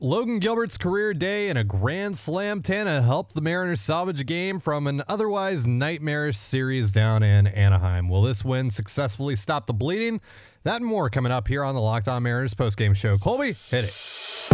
Logan 0.00 0.40
Gilbert's 0.40 0.78
career 0.78 1.14
day 1.14 1.48
and 1.48 1.56
a 1.56 1.62
grand 1.62 2.18
slam 2.18 2.60
Tana 2.60 3.02
helped 3.02 3.34
the 3.34 3.40
Mariners 3.40 3.80
salvage 3.80 4.20
a 4.20 4.24
game 4.24 4.58
from 4.58 4.88
an 4.88 5.02
otherwise 5.06 5.64
nightmarish 5.64 6.36
series 6.36 6.90
down 6.90 7.22
in 7.22 7.46
Anaheim. 7.46 8.08
Will 8.08 8.22
this 8.22 8.44
win 8.44 8.70
successfully 8.70 9.36
stop 9.36 9.66
the 9.66 9.72
bleeding? 9.72 10.20
That 10.64 10.76
and 10.80 10.86
more 10.86 11.08
coming 11.08 11.30
up 11.30 11.46
here 11.46 11.62
on 11.62 11.76
the 11.76 11.80
Locked 11.80 12.08
On 12.08 12.20
Mariners 12.22 12.54
postgame 12.54 12.96
show. 12.96 13.16
Colby, 13.16 13.54
hit 13.70 13.84
it. 13.84 14.48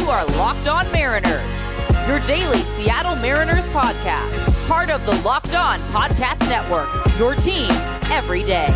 You 0.00 0.10
are 0.10 0.24
Locked 0.36 0.66
On 0.66 0.90
Mariners, 0.90 1.62
your 2.08 2.18
daily 2.20 2.58
Seattle 2.58 3.14
Mariners 3.16 3.68
podcast, 3.68 4.66
part 4.66 4.90
of 4.90 5.06
the 5.06 5.14
Locked 5.22 5.54
On 5.54 5.78
Podcast 5.90 6.40
Network, 6.48 6.88
your 7.20 7.36
team 7.36 7.70
every 8.10 8.42
day. 8.42 8.66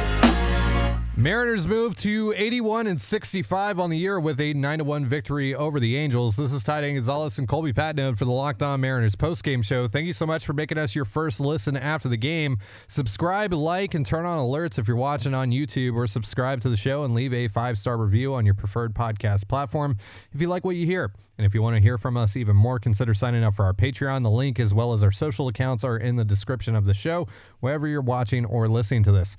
Mariners 1.18 1.66
move 1.66 1.96
to 1.96 2.34
81 2.36 2.86
and 2.86 3.00
65 3.00 3.80
on 3.80 3.88
the 3.88 3.96
year 3.96 4.20
with 4.20 4.38
a 4.38 4.52
9 4.52 4.84
1 4.84 5.06
victory 5.06 5.54
over 5.54 5.80
the 5.80 5.96
Angels. 5.96 6.36
This 6.36 6.52
is 6.52 6.62
Ty 6.62 6.92
Gonzalez 6.92 7.38
and 7.38 7.48
Colby 7.48 7.72
Patnode 7.72 8.18
for 8.18 8.26
the 8.26 8.32
Locked 8.32 8.62
On 8.62 8.78
Mariners 8.82 9.16
postgame 9.16 9.64
show. 9.64 9.88
Thank 9.88 10.06
you 10.06 10.12
so 10.12 10.26
much 10.26 10.44
for 10.44 10.52
making 10.52 10.76
us 10.76 10.94
your 10.94 11.06
first 11.06 11.40
listen 11.40 11.74
after 11.74 12.10
the 12.10 12.18
game. 12.18 12.58
Subscribe, 12.86 13.54
like, 13.54 13.94
and 13.94 14.04
turn 14.04 14.26
on 14.26 14.38
alerts 14.38 14.78
if 14.78 14.86
you're 14.86 14.96
watching 14.98 15.32
on 15.32 15.52
YouTube, 15.52 15.94
or 15.94 16.06
subscribe 16.06 16.60
to 16.60 16.68
the 16.68 16.76
show 16.76 17.02
and 17.02 17.14
leave 17.14 17.32
a 17.32 17.48
five 17.48 17.78
star 17.78 17.96
review 17.96 18.34
on 18.34 18.44
your 18.44 18.54
preferred 18.54 18.92
podcast 18.92 19.48
platform 19.48 19.96
if 20.32 20.42
you 20.42 20.48
like 20.48 20.66
what 20.66 20.76
you 20.76 20.84
hear. 20.84 21.14
And 21.38 21.46
if 21.46 21.54
you 21.54 21.62
want 21.62 21.76
to 21.76 21.82
hear 21.82 21.96
from 21.96 22.18
us 22.18 22.36
even 22.36 22.56
more, 22.56 22.78
consider 22.78 23.14
signing 23.14 23.42
up 23.42 23.54
for 23.54 23.64
our 23.64 23.72
Patreon. 23.72 24.22
The 24.22 24.30
link, 24.30 24.60
as 24.60 24.74
well 24.74 24.92
as 24.92 25.02
our 25.02 25.12
social 25.12 25.48
accounts, 25.48 25.82
are 25.82 25.96
in 25.96 26.16
the 26.16 26.26
description 26.26 26.76
of 26.76 26.84
the 26.84 26.92
show, 26.92 27.26
wherever 27.60 27.88
you're 27.88 28.02
watching 28.02 28.44
or 28.44 28.68
listening 28.68 29.02
to 29.04 29.12
this. 29.12 29.34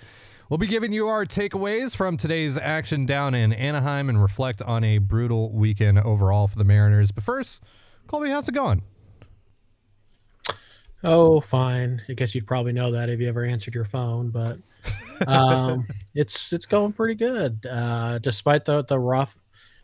We'll 0.50 0.58
be 0.58 0.68
giving 0.68 0.94
you 0.94 1.10
our 1.10 1.26
takeaways 1.26 1.94
from 1.94 2.16
today's 2.16 2.56
action 2.56 3.06
down 3.06 3.36
in 3.36 3.52
Anaheim 3.52 4.08
and 4.08 4.22
reflect 4.22 4.62
on 4.62 4.82
a 4.82 4.98
brutal 4.98 5.52
weekend 5.52 6.00
overall 6.00 6.48
for 6.48 6.58
the 6.58 6.64
Mariners. 6.64 7.12
But 7.12 7.26
first, 7.26 7.62
Colby, 8.08 8.30
how's 8.30 8.48
it 8.48 8.54
going? 8.54 8.82
Oh, 11.04 11.42
fine. 11.42 12.02
I 12.08 12.14
guess 12.14 12.34
you'd 12.34 12.48
probably 12.48 12.72
know 12.72 12.94
that 12.94 13.10
if 13.10 13.20
you 13.20 13.28
ever 13.28 13.44
answered 13.44 13.76
your 13.76 13.84
phone, 13.84 14.30
but 14.30 14.58
um, 15.28 15.86
it's 16.16 16.54
it's 16.54 16.66
going 16.66 16.94
pretty 16.94 17.16
good. 17.16 17.66
Uh, 17.70 18.20
despite 18.20 18.64
the 18.64 18.86
the 18.86 18.98
rough 18.98 19.38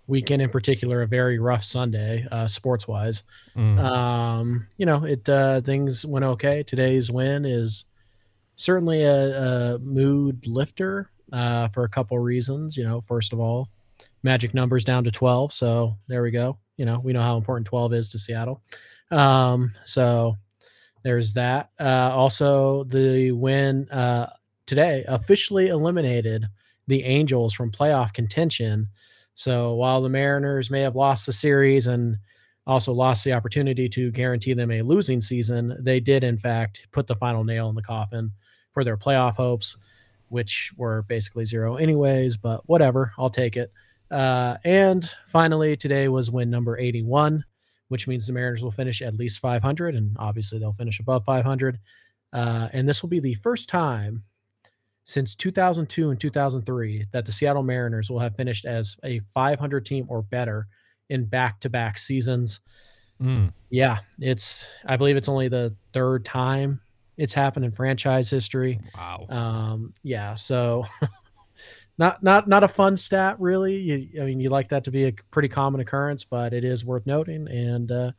weekend 0.08 0.42
in 0.42 0.50
particular, 0.50 1.02
a 1.02 1.08
very 1.08 1.40
rough 1.40 1.66
Sunday, 1.66 2.26
uh, 2.32 2.48
sports 2.48 2.88
wise. 2.88 3.24
Mm. 3.58 3.80
Um, 3.80 4.68
you 4.78 4.86
know, 4.86 5.04
it 5.04 5.28
uh, 5.28 5.60
things 5.60 6.06
went 6.06 6.24
okay. 6.24 6.64
Today's 6.64 7.12
win 7.12 7.44
is 7.44 7.84
certainly 8.56 9.04
a, 9.04 9.76
a 9.76 9.80
mood 9.80 10.48
lifter 10.48 11.10
uh, 11.32 11.68
for 11.70 11.84
a 11.84 11.90
couple 11.90 12.18
reasons. 12.20 12.78
You 12.78 12.84
know, 12.84 13.02
first 13.02 13.34
of 13.34 13.40
all, 13.40 13.70
magic 14.24 14.54
numbers 14.54 14.86
down 14.86 15.04
to 15.04 15.12
12. 15.12 15.54
So 15.54 15.98
there 16.08 16.24
we 16.24 16.32
go. 16.32 16.58
You 16.78 16.86
know, 16.86 17.00
we 17.00 17.14
know 17.14 17.22
how 17.22 17.38
important 17.38 17.68
12 17.68 17.94
is 17.94 18.10
to 18.10 18.20
Seattle. 18.20 18.62
Um, 19.12 19.72
so 19.86 20.38
there's 21.04 21.34
that. 21.34 21.70
Uh, 21.80 22.12
also, 22.14 22.86
the 22.86 23.32
win 23.32 23.90
uh, 23.90 24.30
today 24.66 25.04
officially 25.08 25.68
eliminated 25.68 26.48
the 26.88 27.04
Angels 27.04 27.54
from 27.54 27.72
playoff 27.72 28.14
contention. 28.14 28.88
So 29.36 29.76
while 29.76 30.02
the 30.02 30.10
Mariners 30.10 30.70
may 30.70 30.82
have 30.82 30.96
lost 30.96 31.26
the 31.26 31.34
series 31.34 31.88
and 31.88 32.18
also 32.66 32.94
lost 32.94 33.24
the 33.24 33.34
opportunity 33.34 33.90
to 33.90 34.12
guarantee 34.12 34.54
them 34.54 34.72
a 34.72 34.82
losing 34.82 35.20
season, 35.20 35.76
they 35.80 36.00
did, 36.00 36.24
in 36.24 36.38
fact, 36.38 36.88
put 36.92 37.08
the 37.08 37.16
final 37.16 37.44
nail 37.44 37.70
in 37.70 37.76
the 37.76 37.82
coffin 37.82 38.32
for 38.72 38.84
their 38.84 38.98
playoff 38.98 39.36
hopes, 39.36 39.78
which 40.30 40.72
were 40.78 41.04
basically 41.04 41.46
zero 41.46 41.76
anyways, 41.76 42.38
but 42.38 42.62
whatever, 42.68 43.12
I'll 43.18 43.30
take 43.30 43.58
it. 43.58 43.72
Uh, 44.10 44.58
and 44.64 45.10
finally, 45.28 45.76
today 45.76 46.08
was 46.08 46.32
win 46.32 46.50
number 46.50 46.78
81, 46.78 47.44
which 47.90 48.08
means 48.08 48.26
the 48.26 48.34
Mariners 48.34 48.64
will 48.64 48.72
finish 48.72 49.02
at 49.02 49.16
least 49.16 49.40
500, 49.40 49.96
and 49.96 50.16
obviously 50.20 50.60
they'll 50.60 50.74
finish 50.74 51.00
above 51.00 51.26
500. 51.26 51.80
Uh, 52.32 52.70
and 52.74 52.88
this 52.88 53.02
will 53.02 53.10
be 53.10 53.20
the 53.20 53.34
first 53.36 53.70
time 53.70 54.24
since 55.06 55.36
2002 55.36 56.12
and 56.12 56.20
2003 56.20 57.08
that 57.12 57.26
the 57.26 57.32
Seattle 57.32 57.64
Mariners 57.64 58.10
will 58.10 58.20
have 58.20 58.36
finished 58.36 58.66
as 58.66 58.98
a 59.04 59.20
500 59.20 59.86
team 59.86 60.06
or 60.10 60.22
better 60.22 60.68
in 61.10 61.26
back 61.26 61.60
to 61.62 61.70
back 61.70 61.98
seasons. 61.98 62.60
Mm. 63.22 63.54
Yeah, 63.70 64.00
it's, 64.20 64.68
I 64.86 64.98
believe 64.98 65.18
it's 65.18 65.30
only 65.30 65.48
the 65.48 65.76
third 65.94 66.26
time 66.26 66.82
it's 67.18 67.34
happened 67.34 67.66
in 67.66 67.72
franchise 67.72 68.30
history. 68.30 68.80
Wow. 68.96 69.26
Um, 69.30 69.94
yeah. 70.04 70.34
So 70.36 70.86
not 71.98 72.24
not 72.24 72.48
not 72.48 72.64
a 72.64 72.68
fun 72.68 72.98
stat, 72.98 73.38
really. 73.40 73.76
You, 73.76 74.22
I 74.22 74.26
mean, 74.26 74.40
you 74.40 74.50
like 74.50 74.70
that 74.70 74.86
to 74.86 74.92
be 74.92 75.06
a 75.06 75.14
pretty 75.32 75.48
common 75.48 75.82
occurrence, 75.82 76.24
but 76.24 76.54
it 76.54 76.66
is 76.66 76.86
worth 76.86 77.06
noting. 77.06 77.48
And 77.48 77.92
uh, 77.92 78.12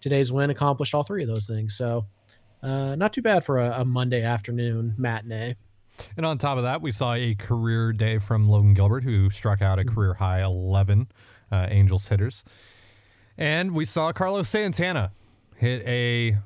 today's 0.00 0.32
win 0.32 0.50
accomplished 0.50 0.94
all 0.94 1.02
three 1.02 1.22
of 1.22 1.28
those 1.28 1.46
things. 1.46 1.76
So 1.76 2.06
uh, 2.62 2.96
not 2.96 3.12
too 3.12 3.22
bad 3.22 3.44
for 3.44 3.58
a, 3.58 3.80
a 3.80 3.84
Monday 3.84 4.22
afternoon 4.22 4.94
matinee. 4.98 5.56
And 6.16 6.24
on 6.24 6.38
top 6.38 6.56
of 6.56 6.64
that, 6.64 6.80
we 6.80 6.92
saw 6.92 7.14
a 7.14 7.34
career 7.34 7.92
day 7.92 8.18
from 8.18 8.48
Logan 8.48 8.74
Gilbert, 8.74 9.04
who 9.04 9.28
struck 9.28 9.60
out 9.60 9.78
a 9.78 9.82
mm-hmm. 9.82 9.94
career 9.94 10.14
high 10.14 10.42
11 10.42 11.08
uh, 11.50 11.66
Angels 11.70 12.08
hitters. 12.08 12.44
And 13.36 13.74
we 13.74 13.84
saw 13.84 14.12
Carlos 14.12 14.48
Santana 14.48 15.12
hit 15.56 15.86
a 15.86 16.36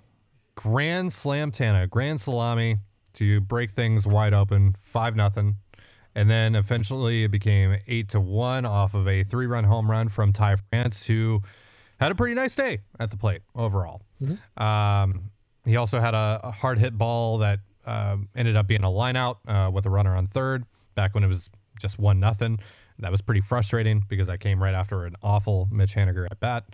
grand 0.55 1.13
slam 1.13 1.51
Tana, 1.51 1.87
grand 1.87 2.21
salami 2.21 2.79
to 3.15 3.41
break 3.41 3.71
things 3.71 4.07
wide 4.07 4.35
open, 4.35 4.77
five 4.81 5.17
nothing, 5.17 5.57
and 6.15 6.31
then 6.31 6.55
eventually 6.55 7.25
it 7.25 7.31
became 7.31 7.77
eight 7.87 8.09
to 8.11 8.21
one 8.21 8.65
off 8.65 8.95
of 8.95 9.09
a 9.09 9.25
three 9.25 9.47
run 9.47 9.65
home 9.65 9.91
run 9.91 10.09
from 10.09 10.33
Ty 10.33 10.57
France, 10.71 11.07
who 11.07 11.43
had 11.99 12.13
a 12.13 12.15
pretty 12.15 12.35
nice 12.35 12.55
day 12.55 12.81
at 12.99 13.11
the 13.11 13.17
plate 13.17 13.43
overall. 13.55 14.03
Mm-hmm. 14.23 14.63
Um, 14.63 15.31
he 15.65 15.77
also 15.77 16.01
had 16.01 16.15
a, 16.15 16.41
a, 16.45 16.51
hard 16.51 16.79
hit 16.79 16.97
ball 16.97 17.39
that 17.39 17.61
uh, 17.87 18.17
ended 18.35 18.57
up 18.57 18.67
being 18.67 18.85
a 18.85 18.91
line 18.91 19.17
out 19.17 19.39
uh, 19.49 19.71
with 19.73 19.87
a 19.87 19.91
runner 19.91 20.15
on 20.15 20.27
third 20.27 20.65
back 20.95 21.15
when 21.15 21.25
it 21.25 21.29
was 21.29 21.51
just 21.81 21.99
one 21.99 22.21
nothing. 22.21 22.59
That 22.99 23.11
was 23.11 23.21
pretty 23.23 23.41
frustrating 23.41 24.05
because 24.09 24.29
I 24.29 24.37
came 24.37 24.63
right 24.63 24.75
after 24.75 25.05
an 25.05 25.15
awful 25.23 25.69
Mitch 25.71 25.95
Haniger 25.95 26.27
at 26.31 26.41
bat. 26.41 26.65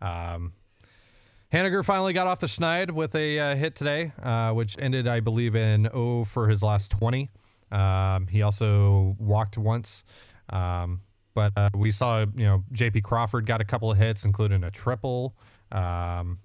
Um, 0.00 0.52
Haniger 1.52 1.84
finally 1.84 2.12
got 2.12 2.26
off 2.26 2.40
the 2.40 2.46
schneid 2.46 2.90
with 2.90 3.14
a 3.14 3.38
uh, 3.38 3.54
hit 3.56 3.74
today, 3.74 4.12
uh, 4.22 4.52
which 4.52 4.76
ended, 4.78 5.06
I 5.06 5.20
believe, 5.20 5.54
in 5.54 5.88
O 5.92 6.24
for 6.24 6.48
his 6.48 6.62
last 6.62 6.90
20. 6.90 7.30
Um, 7.70 8.28
he 8.28 8.42
also 8.42 9.16
walked 9.18 9.58
once. 9.58 10.04
Um, 10.50 11.02
but 11.34 11.52
uh, 11.56 11.70
we 11.74 11.90
saw, 11.90 12.20
you 12.20 12.44
know, 12.44 12.64
J.P. 12.72 13.00
Crawford 13.00 13.46
got 13.46 13.60
a 13.60 13.64
couple 13.64 13.90
of 13.90 13.98
hits, 13.98 14.24
including 14.24 14.62
a 14.62 14.70
triple. 14.70 15.34
Um, 15.72 16.38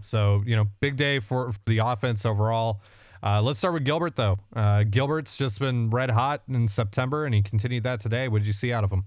so, 0.00 0.42
you 0.46 0.56
know, 0.56 0.68
big 0.80 0.96
day 0.96 1.18
for 1.18 1.52
the 1.66 1.78
offense 1.78 2.24
overall. 2.24 2.80
Uh, 3.22 3.40
let's 3.40 3.60
start 3.60 3.74
with 3.74 3.84
Gilbert, 3.84 4.16
though. 4.16 4.38
Uh, 4.54 4.82
Gilbert's 4.82 5.36
just 5.36 5.60
been 5.60 5.90
red 5.90 6.10
hot 6.10 6.42
in 6.48 6.66
September, 6.66 7.24
and 7.24 7.34
he 7.34 7.42
continued 7.42 7.84
that 7.84 8.00
today. 8.00 8.26
What 8.28 8.38
did 8.38 8.46
you 8.46 8.52
see 8.52 8.72
out 8.72 8.82
of 8.82 8.90
him? 8.90 9.04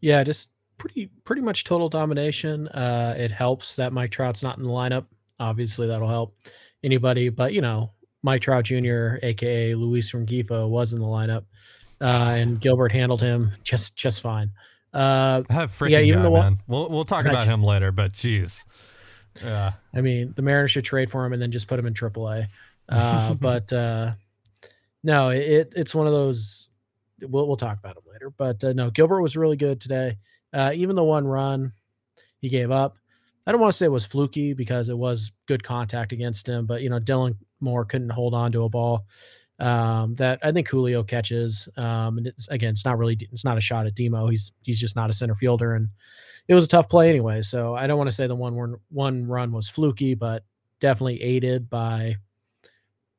Yeah, 0.00 0.24
just 0.24 0.52
pretty 0.78 1.10
pretty 1.24 1.42
much 1.42 1.64
total 1.64 1.88
domination. 1.88 2.66
Uh, 2.68 3.14
it 3.16 3.30
helps 3.30 3.76
that 3.76 3.92
Mike 3.92 4.10
Trout's 4.10 4.42
not 4.42 4.58
in 4.58 4.64
the 4.64 4.70
lineup. 4.70 5.06
Obviously, 5.38 5.86
that'll 5.86 6.08
help 6.08 6.36
anybody. 6.82 7.28
But 7.28 7.52
you 7.52 7.60
know, 7.60 7.92
Mike 8.22 8.42
Trout 8.42 8.64
Jr., 8.64 9.16
aka 9.22 9.74
Luis 9.74 10.08
from 10.08 10.26
Rengifo, 10.26 10.68
was 10.68 10.92
in 10.92 10.98
the 10.98 11.06
lineup, 11.06 11.44
uh, 12.00 12.34
and 12.36 12.60
Gilbert 12.60 12.92
handled 12.92 13.20
him 13.20 13.52
just 13.62 13.96
just 13.96 14.22
fine. 14.22 14.50
Uh, 14.92 15.44
yeah, 15.50 16.00
even 16.00 16.18
guy, 16.18 16.22
the 16.22 16.30
one, 16.30 16.58
we'll 16.66 16.88
we'll 16.88 17.04
talk 17.04 17.26
about 17.26 17.46
him 17.46 17.62
later. 17.62 17.92
But 17.92 18.12
geez, 18.12 18.66
yeah, 19.42 19.72
I 19.94 20.00
mean, 20.00 20.32
the 20.34 20.42
Mariners 20.42 20.72
should 20.72 20.84
trade 20.84 21.10
for 21.10 21.24
him 21.24 21.32
and 21.32 21.40
then 21.40 21.52
just 21.52 21.68
put 21.68 21.78
him 21.78 21.86
in 21.86 21.94
AAA. 21.94 22.48
Uh, 22.88 23.34
but 23.40 23.72
uh, 23.72 24.12
no, 25.02 25.30
it 25.30 25.72
it's 25.76 25.94
one 25.94 26.06
of 26.06 26.12
those. 26.12 26.68
We'll 27.20 27.46
we'll 27.46 27.56
talk 27.56 27.78
about 27.78 27.96
him 27.96 28.02
later. 28.10 28.30
But 28.30 28.62
uh, 28.64 28.72
no, 28.72 28.90
Gilbert 28.90 29.22
was 29.22 29.36
really 29.36 29.56
good 29.56 29.80
today. 29.80 30.18
Uh, 30.52 30.72
even 30.74 30.96
the 30.96 31.04
one 31.04 31.26
run 31.26 31.72
he 32.40 32.48
gave 32.48 32.70
up, 32.70 32.98
I 33.46 33.52
don't 33.52 33.60
want 33.60 33.72
to 33.72 33.76
say 33.76 33.86
it 33.86 33.92
was 33.92 34.06
fluky 34.06 34.54
because 34.54 34.88
it 34.88 34.96
was 34.96 35.32
good 35.46 35.62
contact 35.62 36.12
against 36.12 36.48
him, 36.48 36.66
but 36.66 36.82
you 36.82 36.90
know 36.90 37.00
Dylan 37.00 37.36
Moore 37.60 37.84
couldn't 37.84 38.10
hold 38.10 38.34
on 38.34 38.52
to 38.52 38.64
a 38.64 38.68
ball 38.68 39.06
um, 39.60 40.14
that 40.14 40.38
I 40.42 40.52
think 40.52 40.68
Julio 40.68 41.02
catches. 41.02 41.68
Um, 41.76 42.18
and 42.18 42.26
it's, 42.26 42.48
again, 42.48 42.70
it's 42.70 42.84
not 42.84 42.98
really 42.98 43.16
it's 43.20 43.44
not 43.44 43.58
a 43.58 43.60
shot 43.60 43.86
at 43.86 43.94
Demo. 43.94 44.28
He's 44.28 44.52
he's 44.62 44.80
just 44.80 44.96
not 44.96 45.10
a 45.10 45.12
center 45.12 45.34
fielder, 45.34 45.74
and 45.74 45.88
it 46.48 46.54
was 46.54 46.64
a 46.64 46.68
tough 46.68 46.88
play 46.88 47.10
anyway. 47.10 47.42
So 47.42 47.74
I 47.76 47.86
don't 47.86 47.98
want 47.98 48.08
to 48.08 48.16
say 48.16 48.26
the 48.26 48.34
one 48.34 48.56
one, 48.56 48.76
one 48.90 49.26
run 49.26 49.52
was 49.52 49.68
fluky, 49.68 50.14
but 50.14 50.44
definitely 50.80 51.22
aided 51.22 51.68
by 51.68 52.16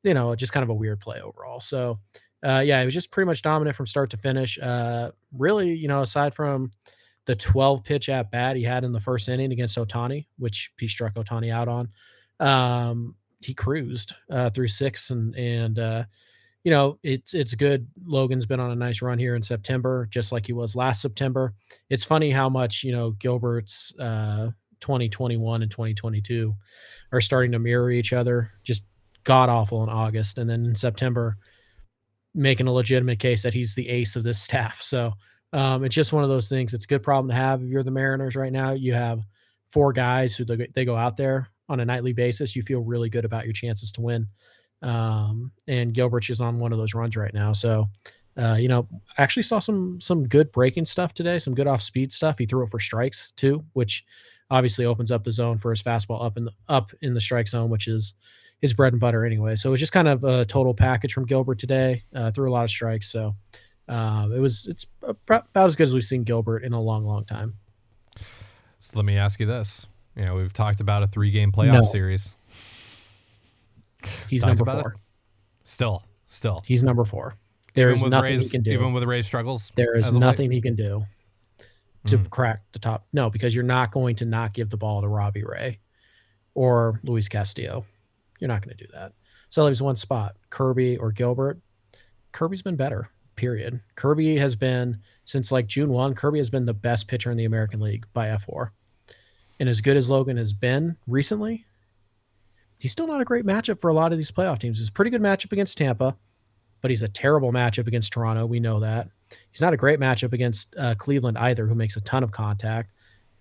you 0.02 0.14
know 0.14 0.34
just 0.34 0.52
kind 0.52 0.64
of 0.64 0.70
a 0.70 0.74
weird 0.74 1.00
play 1.00 1.20
overall. 1.20 1.60
So 1.60 2.00
uh, 2.44 2.62
yeah, 2.64 2.80
it 2.80 2.84
was 2.84 2.94
just 2.94 3.12
pretty 3.12 3.26
much 3.26 3.42
dominant 3.42 3.76
from 3.76 3.86
start 3.86 4.10
to 4.10 4.16
finish. 4.16 4.58
Uh, 4.58 5.12
really, 5.32 5.72
you 5.74 5.86
know, 5.86 6.02
aside 6.02 6.34
from 6.34 6.72
the 7.26 7.36
12 7.36 7.84
pitch 7.84 8.08
at 8.08 8.32
bat 8.32 8.56
he 8.56 8.64
had 8.64 8.82
in 8.82 8.90
the 8.90 8.98
first 8.98 9.28
inning 9.28 9.52
against 9.52 9.78
Ohtani, 9.78 10.26
which 10.38 10.72
he 10.76 10.88
struck 10.88 11.14
Ohtani 11.14 11.52
out 11.52 11.68
on. 11.68 11.88
Um, 12.40 13.14
he 13.40 13.54
cruised 13.54 14.14
uh, 14.28 14.50
through 14.50 14.68
six 14.68 15.10
and 15.10 15.34
and 15.36 15.78
uh, 15.78 16.04
you 16.64 16.70
know, 16.70 16.98
it's 17.02 17.34
it's 17.34 17.54
good. 17.54 17.88
Logan's 18.06 18.46
been 18.46 18.60
on 18.60 18.70
a 18.70 18.76
nice 18.76 19.02
run 19.02 19.18
here 19.18 19.34
in 19.34 19.42
September, 19.42 20.06
just 20.10 20.30
like 20.30 20.46
he 20.46 20.52
was 20.52 20.76
last 20.76 21.02
September. 21.02 21.54
It's 21.90 22.04
funny 22.04 22.30
how 22.30 22.48
much 22.48 22.84
you 22.84 22.92
know 22.92 23.10
Gilbert's 23.12 23.94
uh, 23.98 24.50
2021 24.80 25.62
and 25.62 25.70
2022 25.70 26.54
are 27.10 27.20
starting 27.20 27.52
to 27.52 27.58
mirror 27.58 27.90
each 27.90 28.12
other. 28.12 28.52
Just 28.62 28.84
god 29.24 29.48
awful 29.48 29.82
in 29.82 29.88
August, 29.88 30.38
and 30.38 30.48
then 30.48 30.64
in 30.64 30.74
September, 30.76 31.36
making 32.34 32.68
a 32.68 32.72
legitimate 32.72 33.18
case 33.18 33.42
that 33.42 33.54
he's 33.54 33.74
the 33.74 33.88
ace 33.88 34.14
of 34.14 34.22
this 34.22 34.40
staff. 34.40 34.80
So 34.82 35.14
um, 35.52 35.84
it's 35.84 35.94
just 35.94 36.12
one 36.12 36.22
of 36.22 36.30
those 36.30 36.48
things. 36.48 36.74
It's 36.74 36.84
a 36.84 36.88
good 36.88 37.02
problem 37.02 37.28
to 37.28 37.34
have. 37.34 37.62
If 37.62 37.68
you're 37.68 37.82
the 37.82 37.90
Mariners 37.90 38.36
right 38.36 38.52
now, 38.52 38.72
you 38.72 38.94
have 38.94 39.20
four 39.68 39.92
guys 39.92 40.36
who 40.36 40.44
they, 40.44 40.68
they 40.74 40.84
go 40.84 40.96
out 40.96 41.16
there 41.16 41.48
on 41.68 41.80
a 41.80 41.84
nightly 41.84 42.12
basis. 42.12 42.54
You 42.54 42.62
feel 42.62 42.80
really 42.80 43.10
good 43.10 43.24
about 43.24 43.44
your 43.44 43.52
chances 43.52 43.92
to 43.92 44.00
win. 44.00 44.28
Um, 44.82 45.52
and 45.68 45.94
Gilbert 45.94 46.28
is 46.28 46.40
on 46.40 46.58
one 46.58 46.72
of 46.72 46.78
those 46.78 46.94
runs 46.94 47.16
right 47.16 47.32
now. 47.32 47.52
So, 47.52 47.88
uh, 48.36 48.56
you 48.58 48.68
know, 48.68 48.88
actually 49.18 49.44
saw 49.44 49.58
some 49.58 50.00
some 50.00 50.26
good 50.26 50.50
breaking 50.52 50.86
stuff 50.86 51.14
today, 51.14 51.38
some 51.38 51.54
good 51.54 51.66
off 51.66 51.82
speed 51.82 52.12
stuff. 52.12 52.38
He 52.38 52.46
threw 52.46 52.64
it 52.64 52.70
for 52.70 52.80
strikes 52.80 53.30
too, 53.32 53.64
which 53.74 54.04
obviously 54.50 54.84
opens 54.84 55.10
up 55.10 55.24
the 55.24 55.32
zone 55.32 55.56
for 55.56 55.70
his 55.70 55.82
fastball 55.82 56.24
up 56.24 56.36
in 56.36 56.44
the 56.46 56.52
up 56.68 56.90
in 57.00 57.14
the 57.14 57.20
strike 57.20 57.48
zone, 57.48 57.70
which 57.70 57.86
is 57.88 58.14
his 58.60 58.74
bread 58.74 58.92
and 58.92 59.00
butter 59.00 59.24
anyway. 59.24 59.56
So 59.56 59.70
it 59.70 59.72
was 59.72 59.80
just 59.80 59.92
kind 59.92 60.08
of 60.08 60.24
a 60.24 60.44
total 60.44 60.72
package 60.74 61.12
from 61.12 61.26
Gilbert 61.26 61.58
today. 61.58 62.04
Uh, 62.14 62.30
threw 62.30 62.50
a 62.50 62.52
lot 62.52 62.64
of 62.64 62.70
strikes, 62.70 63.08
so 63.10 63.34
uh, 63.88 64.28
it 64.34 64.38
was 64.40 64.66
it's 64.66 64.86
about 65.02 65.46
as 65.54 65.76
good 65.76 65.88
as 65.88 65.94
we've 65.94 66.04
seen 66.04 66.24
Gilbert 66.24 66.64
in 66.64 66.72
a 66.72 66.80
long, 66.80 67.04
long 67.04 67.24
time. 67.24 67.54
So 68.78 68.92
let 68.96 69.04
me 69.04 69.16
ask 69.16 69.40
you 69.40 69.46
this: 69.46 69.86
you 70.16 70.24
know, 70.24 70.34
we've 70.36 70.52
talked 70.52 70.80
about 70.80 71.02
a 71.02 71.06
three 71.06 71.30
game 71.30 71.52
playoff 71.52 71.72
No. 71.72 71.82
series. 71.82 72.36
He's 74.28 74.40
Talked 74.42 74.58
number 74.58 74.62
about 74.62 74.78
it? 74.78 74.82
four. 74.82 74.96
Still, 75.64 76.04
still. 76.26 76.62
He's 76.66 76.82
number 76.82 77.04
four. 77.04 77.36
There 77.74 77.88
Even 77.88 77.96
is 77.98 78.02
with 78.02 78.10
nothing 78.12 78.32
Ray's, 78.32 78.44
he 78.44 78.50
can 78.50 78.62
do. 78.62 78.72
Even 78.72 78.92
with 78.92 79.04
Ray's 79.04 79.26
struggles, 79.26 79.72
There 79.76 79.94
is 79.96 80.04
as 80.04 80.10
of 80.10 80.14
late? 80.16 80.20
nothing 80.20 80.50
he 80.50 80.60
can 80.60 80.74
do 80.74 81.04
to 82.06 82.18
Mm. 82.18 82.30
crack 82.30 82.60
the 82.72 82.78
top. 82.78 83.04
No, 83.12 83.30
because 83.30 83.54
you're 83.54 83.64
not 83.64 83.92
going 83.92 84.16
to 84.16 84.24
not 84.24 84.52
give 84.52 84.68
the 84.70 84.76
ball 84.76 85.00
to 85.02 85.08
Robbie 85.08 85.44
Ray 85.44 85.78
or 86.54 87.00
Luis 87.04 87.28
Castillo. 87.28 87.86
You're 88.40 88.48
not 88.48 88.60
going 88.62 88.76
to 88.76 88.84
do 88.84 88.90
that. 88.92 89.12
So 89.48 89.64
there's 89.64 89.80
one 89.82 89.96
spot, 89.96 90.36
Kirby 90.50 90.96
or 90.98 91.12
Gilbert. 91.12 91.60
Kirby's 92.32 92.62
been 92.62 92.76
better. 92.76 93.08
Period. 93.36 93.80
Kirby 93.94 94.36
has 94.36 94.56
been 94.56 94.98
since 95.24 95.50
like 95.52 95.66
June 95.66 95.90
one. 95.90 96.14
Kirby 96.14 96.38
has 96.38 96.50
been 96.50 96.66
the 96.66 96.74
best 96.74 97.08
pitcher 97.08 97.30
in 97.30 97.36
the 97.38 97.44
American 97.46 97.80
League 97.80 98.04
by 98.12 98.26
fWAR, 98.28 98.70
and 99.58 99.68
as 99.68 99.80
good 99.80 99.96
as 99.96 100.10
Logan 100.10 100.36
has 100.36 100.52
been 100.52 100.96
recently, 101.06 101.64
he's 102.82 102.90
still 102.90 103.06
not 103.06 103.20
a 103.20 103.24
great 103.24 103.46
matchup 103.46 103.80
for 103.80 103.90
a 103.90 103.94
lot 103.94 104.10
of 104.10 104.18
these 104.18 104.32
playoff 104.32 104.58
teams. 104.58 104.80
He's 104.80 104.88
a 104.88 104.92
pretty 104.92 105.12
good 105.12 105.22
matchup 105.22 105.52
against 105.52 105.78
Tampa, 105.78 106.16
but 106.80 106.90
he's 106.90 107.04
a 107.04 107.08
terrible 107.08 107.52
matchup 107.52 107.86
against 107.86 108.12
Toronto. 108.12 108.44
We 108.44 108.58
know 108.58 108.80
that. 108.80 109.08
He's 109.52 109.60
not 109.60 109.72
a 109.72 109.76
great 109.76 110.00
matchup 110.00 110.32
against 110.32 110.74
uh, 110.76 110.96
Cleveland 110.96 111.38
either, 111.38 111.64
who 111.64 111.76
makes 111.76 111.96
a 111.96 112.00
ton 112.00 112.24
of 112.24 112.32
contact. 112.32 112.90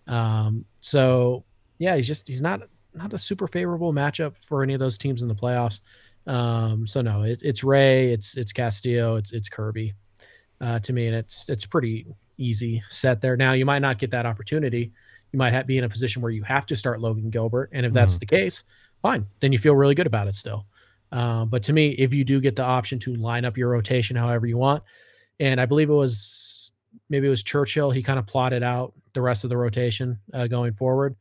Um, 0.06 0.66
so 0.80 1.44
yeah, 1.80 1.96
he's 1.96 2.06
just 2.06 2.28
he's 2.28 2.40
not 2.40 2.62
not 2.94 3.14
a 3.14 3.18
super 3.18 3.48
favorable 3.48 3.92
matchup 3.92 4.38
for 4.38 4.62
any 4.62 4.76
of 4.76 4.80
those 4.80 5.00
teams 5.00 5.24
in 5.24 5.28
the 5.28 5.34
playoffs. 5.34 5.80
Um, 6.28 6.86
so 6.86 7.02
no, 7.02 7.24
it, 7.24 7.42
it's 7.42 7.64
Ray, 7.64 8.14
it's 8.14 8.38
it's 8.38 8.54
Castillo, 8.54 9.16
it's 9.16 9.32
it's 9.32 9.50
Kirby 9.50 9.96
uh, 10.62 10.78
to 10.82 10.94
me, 10.94 11.08
and 11.08 11.16
it's 11.16 11.50
it's 11.50 11.66
pretty 11.66 12.06
easy 12.38 12.84
set 12.90 13.22
there. 13.22 13.36
Now 13.36 13.54
you 13.54 13.66
might 13.66 13.82
not 13.82 13.98
get 13.98 14.12
that 14.12 14.28
opportunity. 14.28 14.92
You 15.32 15.40
might 15.40 15.54
have, 15.54 15.66
be 15.66 15.80
in 15.80 15.84
a 15.84 15.90
position 15.90 16.22
where 16.22 16.32
you 16.32 16.44
have 16.44 16.68
to 16.68 16.76
start 16.76 17.02
Logan 17.02 17.32
Gilbert, 17.32 17.72
and 17.72 17.88
if 17.88 17.94
that's 17.94 18.18
the 18.18 18.26
case, 18.26 18.66
fine, 19.02 19.28
then 19.40 19.52
you 19.52 19.58
feel 19.58 19.76
really 19.76 19.96
good 19.96 20.08
about 20.08 20.28
it 20.28 20.36
still. 20.36 20.66
Um, 21.12 21.50
but 21.50 21.64
to 21.64 21.74
me, 21.74 21.90
if 21.90 22.14
you 22.14 22.24
do 22.24 22.40
get 22.40 22.56
the 22.56 22.64
option 22.64 23.00
to 23.00 23.16
line 23.16 23.46
up 23.46 23.58
your 23.58 23.70
rotation 23.70 24.16
however 24.16 24.48
you 24.48 24.58
want, 24.58 24.84
and 25.40 25.60
I 25.60 25.66
believe 25.66 25.90
it 25.90 25.94
was 25.94 26.72
maybe 27.10 27.28
it 27.28 27.30
was 27.30 27.44
Churchill, 27.44 27.92
he 27.92 28.04
kind 28.04 28.20
of 28.20 28.28
plotted 28.28 28.64
out 28.64 28.94
the 29.14 29.22
rest 29.22 29.44
of 29.44 29.50
the 29.50 29.58
rotation 29.58 30.20
uh, 30.34 30.48
going 30.48 30.74
forward. 30.74 31.16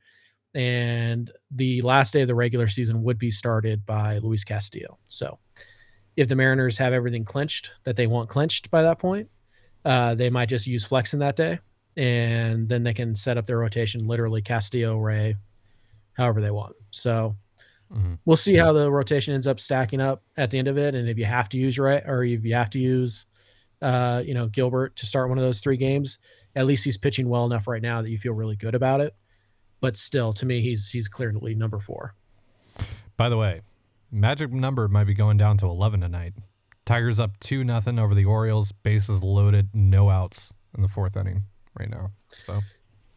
And 0.54 1.30
the 1.50 1.80
last 1.82 2.12
day 2.12 2.22
of 2.22 2.28
the 2.28 2.34
regular 2.34 2.68
season 2.68 3.02
would 3.02 3.18
be 3.18 3.30
started 3.30 3.86
by 3.86 4.18
Luis 4.18 4.44
Castillo. 4.44 4.98
So 5.08 5.38
if 6.16 6.28
the 6.28 6.34
Mariners 6.34 6.76
have 6.78 6.92
everything 6.92 7.24
clinched 7.24 7.70
that 7.84 7.96
they 7.96 8.06
want 8.06 8.28
clinched 8.28 8.70
by 8.70 8.82
that 8.82 8.98
point, 8.98 9.28
uh, 9.84 10.14
they 10.14 10.28
might 10.28 10.48
just 10.48 10.66
use 10.66 10.84
Flexen 10.84 11.20
that 11.20 11.36
day. 11.36 11.58
And 11.96 12.68
then 12.68 12.82
they 12.82 12.94
can 12.94 13.14
set 13.16 13.38
up 13.38 13.46
their 13.46 13.58
rotation 13.58 14.06
literally 14.06 14.42
Castillo, 14.42 14.98
Ray, 14.98 15.36
however 16.14 16.40
they 16.40 16.50
want. 16.50 16.74
So 16.90 17.36
Mhm. 17.92 18.18
we'll 18.24 18.36
see 18.36 18.54
how 18.56 18.72
the 18.72 18.90
rotation 18.90 19.34
ends 19.34 19.46
up 19.46 19.58
stacking 19.58 20.00
up 20.00 20.22
at 20.36 20.50
the 20.50 20.58
end 20.58 20.68
of 20.68 20.78
it. 20.78 20.94
And 20.94 21.08
if 21.08 21.18
you 21.18 21.24
have 21.24 21.48
to 21.50 21.58
use 21.58 21.78
Ray 21.78 22.00
or 22.06 22.22
if 22.24 22.44
you 22.44 22.54
have 22.54 22.70
to 22.70 22.78
use, 22.78 23.26
uh, 23.82 24.22
you 24.24 24.32
know, 24.34 24.46
Gilbert 24.46 24.94
to 24.96 25.06
start 25.06 25.28
one 25.28 25.38
of 25.38 25.44
those 25.44 25.60
three 25.60 25.76
games, 25.76 26.18
at 26.54 26.66
least 26.66 26.84
he's 26.84 26.98
pitching 26.98 27.28
well 27.28 27.44
enough 27.46 27.66
right 27.66 27.82
now 27.82 28.00
that 28.02 28.10
you 28.10 28.18
feel 28.18 28.32
really 28.32 28.56
good 28.56 28.74
about 28.74 29.00
it. 29.00 29.14
But 29.80 29.96
still, 29.96 30.32
to 30.34 30.46
me, 30.46 30.60
he's 30.60 30.90
he's 30.90 31.08
clearly 31.08 31.54
number 31.54 31.78
four. 31.78 32.14
By 33.16 33.28
the 33.28 33.36
way, 33.36 33.62
magic 34.10 34.52
number 34.52 34.86
might 34.88 35.04
be 35.04 35.14
going 35.14 35.36
down 35.36 35.56
to 35.58 35.66
11 35.66 36.00
tonight. 36.00 36.34
Tigers 36.84 37.18
up 37.20 37.38
2 37.40 37.64
nothing 37.64 37.98
over 37.98 38.14
the 38.14 38.24
Orioles, 38.24 38.72
bases 38.72 39.22
loaded, 39.22 39.70
no 39.74 40.10
outs 40.10 40.52
in 40.76 40.82
the 40.82 40.88
fourth 40.88 41.16
inning 41.16 41.44
right 41.78 41.88
now. 41.90 42.12
So, 42.38 42.60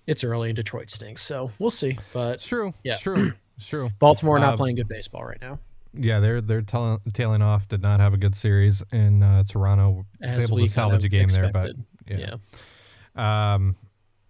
It's 0.06 0.24
early 0.24 0.50
and 0.50 0.56
Detroit 0.56 0.90
stinks, 0.90 1.22
so 1.22 1.52
we'll 1.60 1.72
see. 1.72 1.98
But 2.14 2.36
it's 2.36 2.48
true. 2.48 2.74
Yeah. 2.84 2.94
It's 2.94 3.02
true. 3.02 3.34
It's 3.64 3.70
true. 3.70 3.90
Baltimore 3.98 4.40
not 4.40 4.56
Uh, 4.56 4.58
playing 4.58 4.76
good 4.76 4.90
baseball 4.90 5.24
right 5.24 5.40
now. 5.40 5.58
Yeah, 5.94 6.20
they're 6.20 6.42
they're 6.42 6.62
tailing, 6.62 7.00
tailing 7.14 7.42
off. 7.42 7.70
Did 7.70 7.82
not 7.82 8.02
have 8.02 8.14
a 8.14 8.18
good 8.18 8.36
series 8.36 8.84
in 8.92 9.24
uh, 9.24 9.46
Toronto. 9.46 10.06
Was 10.20 10.38
able 10.38 10.58
to 10.58 10.68
salvage 10.68 11.06
a 11.06 11.10
game 11.10 11.30
there, 11.30 11.50
but 11.50 11.72
yeah. 12.06 12.36
yeah. 13.16 13.54
Um, 13.54 13.78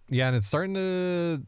yeah, 0.08 0.28
and 0.28 0.36
it's 0.36 0.46
starting 0.46 0.74
to 0.74 1.42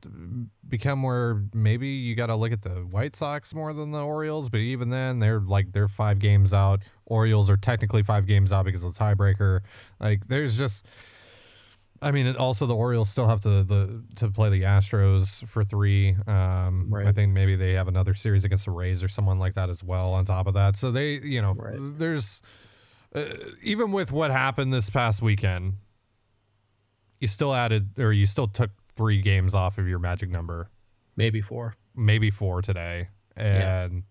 become 0.68 1.04
where 1.04 1.44
maybe 1.54 1.86
you 1.86 2.16
got 2.16 2.26
to 2.26 2.34
look 2.34 2.50
at 2.50 2.62
the 2.62 2.70
White 2.70 3.14
Sox 3.14 3.54
more 3.54 3.72
than 3.72 3.92
the 3.92 4.00
Orioles. 4.00 4.48
But 4.48 4.60
even 4.60 4.90
then, 4.90 5.20
they're 5.20 5.38
like 5.38 5.70
they're 5.70 5.86
five 5.86 6.18
games 6.18 6.52
out. 6.52 6.82
Orioles 7.04 7.48
are 7.48 7.56
technically 7.56 8.02
five 8.02 8.26
games 8.26 8.52
out 8.52 8.64
because 8.64 8.82
of 8.82 8.94
the 8.94 8.98
tiebreaker. 8.98 9.60
Like 10.00 10.26
there's 10.26 10.58
just, 10.58 10.86
I 12.02 12.10
mean, 12.10 12.34
also 12.36 12.66
the 12.66 12.74
Orioles 12.76 13.08
still 13.08 13.26
have 13.28 13.40
to 13.42 13.64
the 13.64 14.02
to 14.16 14.30
play 14.30 14.50
the 14.50 14.62
Astros 14.62 15.46
for 15.48 15.64
three. 15.64 16.14
Um, 16.26 16.92
I 16.94 17.12
think 17.12 17.32
maybe 17.32 17.56
they 17.56 17.72
have 17.72 17.88
another 17.88 18.12
series 18.14 18.44
against 18.44 18.64
the 18.66 18.70
Rays 18.70 19.02
or 19.02 19.08
someone 19.08 19.38
like 19.38 19.54
that 19.54 19.70
as 19.70 19.82
well. 19.82 20.12
On 20.12 20.24
top 20.24 20.46
of 20.46 20.54
that, 20.54 20.76
so 20.76 20.90
they, 20.90 21.14
you 21.14 21.40
know, 21.40 21.54
Right. 21.54 21.78
there's 21.98 22.42
uh, 23.14 23.24
even 23.62 23.92
with 23.92 24.12
what 24.12 24.30
happened 24.30 24.72
this 24.74 24.90
past 24.90 25.22
weekend, 25.22 25.74
you 27.20 27.28
still 27.28 27.54
added 27.54 27.98
or 27.98 28.12
you 28.12 28.26
still 28.26 28.48
took 28.48 28.70
three 28.94 29.20
games 29.22 29.54
off 29.54 29.78
of 29.78 29.88
your 29.88 29.98
magic 29.98 30.28
number, 30.30 30.70
Maybe 31.16 31.40
four. 31.40 31.74
maybe 31.94 32.30
four 32.30 32.62
today, 32.62 33.08
Yeah. 33.36 33.84
and 33.84 34.02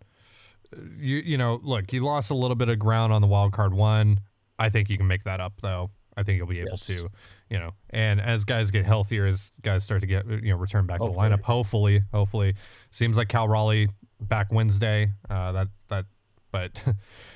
you 0.97 1.17
you 1.17 1.37
know 1.37 1.59
look 1.63 1.93
you 1.93 2.03
lost 2.03 2.31
a 2.31 2.35
little 2.35 2.55
bit 2.55 2.67
of 2.69 2.79
ground 2.79 3.13
on 3.13 3.21
the 3.21 3.27
wild 3.27 3.53
card 3.53 3.73
one. 3.73 4.21
I 4.57 4.69
think 4.69 4.89
you 4.89 4.97
can 4.97 5.07
make 5.07 5.23
that 5.25 5.39
up 5.39 5.61
though. 5.61 5.91
I 6.17 6.23
think 6.23 6.37
you'll 6.37 6.47
be 6.47 6.59
able 6.61 6.71
Yes. 6.71 6.87
to, 6.87 7.09
you 7.49 7.59
know, 7.59 7.71
and 7.89 8.19
as 8.19 8.45
guys 8.45 8.71
get 8.71 8.85
healthier, 8.85 9.25
as 9.25 9.51
guys 9.61 9.83
start 9.83 10.01
to 10.01 10.07
get 10.07 10.25
you 10.27 10.51
know 10.51 10.57
return 10.57 10.85
back 10.85 10.99
to 10.99 11.05
the 11.07 11.13
lineup, 11.13 11.41
hopefully, 11.41 12.01
hopefully, 12.11 12.55
seems 12.91 13.17
like 13.17 13.29
Cal 13.29 13.47
Raleigh 13.47 13.89
back 14.19 14.51
Wednesday. 14.51 15.11
Uh, 15.29 15.51
that 15.51 15.67
that, 15.89 16.05
but 16.51 16.83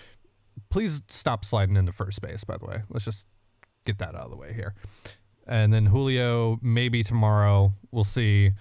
please 0.70 1.02
stop 1.10 1.46
sliding 1.46 1.76
into 1.76 1.92
first 1.92 2.22
base. 2.22 2.44
By 2.44 2.58
the 2.58 2.66
way, 2.66 2.82
let's 2.90 3.06
just 3.06 3.28
get 3.86 4.00
that 4.00 4.16
out 4.16 4.26
of 4.26 4.32
the 4.32 4.38
way 4.38 4.54
here. 4.54 4.74
And 5.48 5.74
then 5.74 5.88
Julio 5.88 6.60
maybe 6.62 7.04
tomorrow. 7.04 7.74
We'll 7.92 8.04
see. 8.04 8.52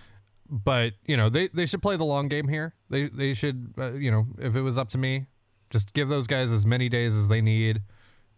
But 0.50 0.94
you 1.06 1.16
know 1.16 1.28
they, 1.28 1.48
they 1.48 1.66
should 1.66 1.82
play 1.82 1.96
the 1.96 2.04
long 2.04 2.28
game 2.28 2.48
here. 2.48 2.74
They 2.88 3.08
they 3.08 3.34
should 3.34 3.74
uh, 3.78 3.92
you 3.92 4.10
know 4.10 4.26
if 4.38 4.56
it 4.56 4.62
was 4.62 4.78
up 4.78 4.88
to 4.90 4.98
me, 4.98 5.26
just 5.70 5.92
give 5.92 6.08
those 6.08 6.26
guys 6.26 6.50
as 6.50 6.64
many 6.64 6.88
days 6.88 7.14
as 7.14 7.28
they 7.28 7.42
need, 7.42 7.82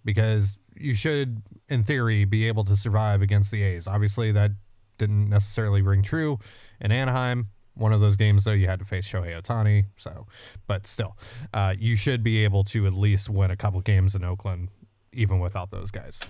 because 0.04 0.56
you 0.76 0.94
should 0.94 1.42
in 1.68 1.82
theory 1.82 2.24
be 2.24 2.48
able 2.48 2.64
to 2.64 2.76
survive 2.76 3.22
against 3.22 3.50
the 3.50 3.62
A's. 3.62 3.86
Obviously 3.86 4.32
that 4.32 4.52
didn't 4.98 5.28
necessarily 5.28 5.82
ring 5.82 6.02
true 6.02 6.38
in 6.80 6.92
Anaheim. 6.92 7.48
One 7.74 7.92
of 7.92 8.00
those 8.00 8.16
games 8.16 8.44
though 8.44 8.52
you 8.52 8.66
had 8.66 8.78
to 8.80 8.84
face 8.84 9.08
Shohei 9.10 9.40
Ohtani. 9.40 9.86
So, 9.96 10.26
but 10.66 10.86
still, 10.86 11.16
uh, 11.54 11.74
you 11.78 11.96
should 11.96 12.22
be 12.22 12.44
able 12.44 12.64
to 12.64 12.86
at 12.86 12.92
least 12.92 13.30
win 13.30 13.50
a 13.50 13.56
couple 13.56 13.80
games 13.80 14.14
in 14.14 14.24
Oakland, 14.24 14.68
even 15.12 15.38
without 15.40 15.70
those 15.70 15.90
guys 15.90 16.20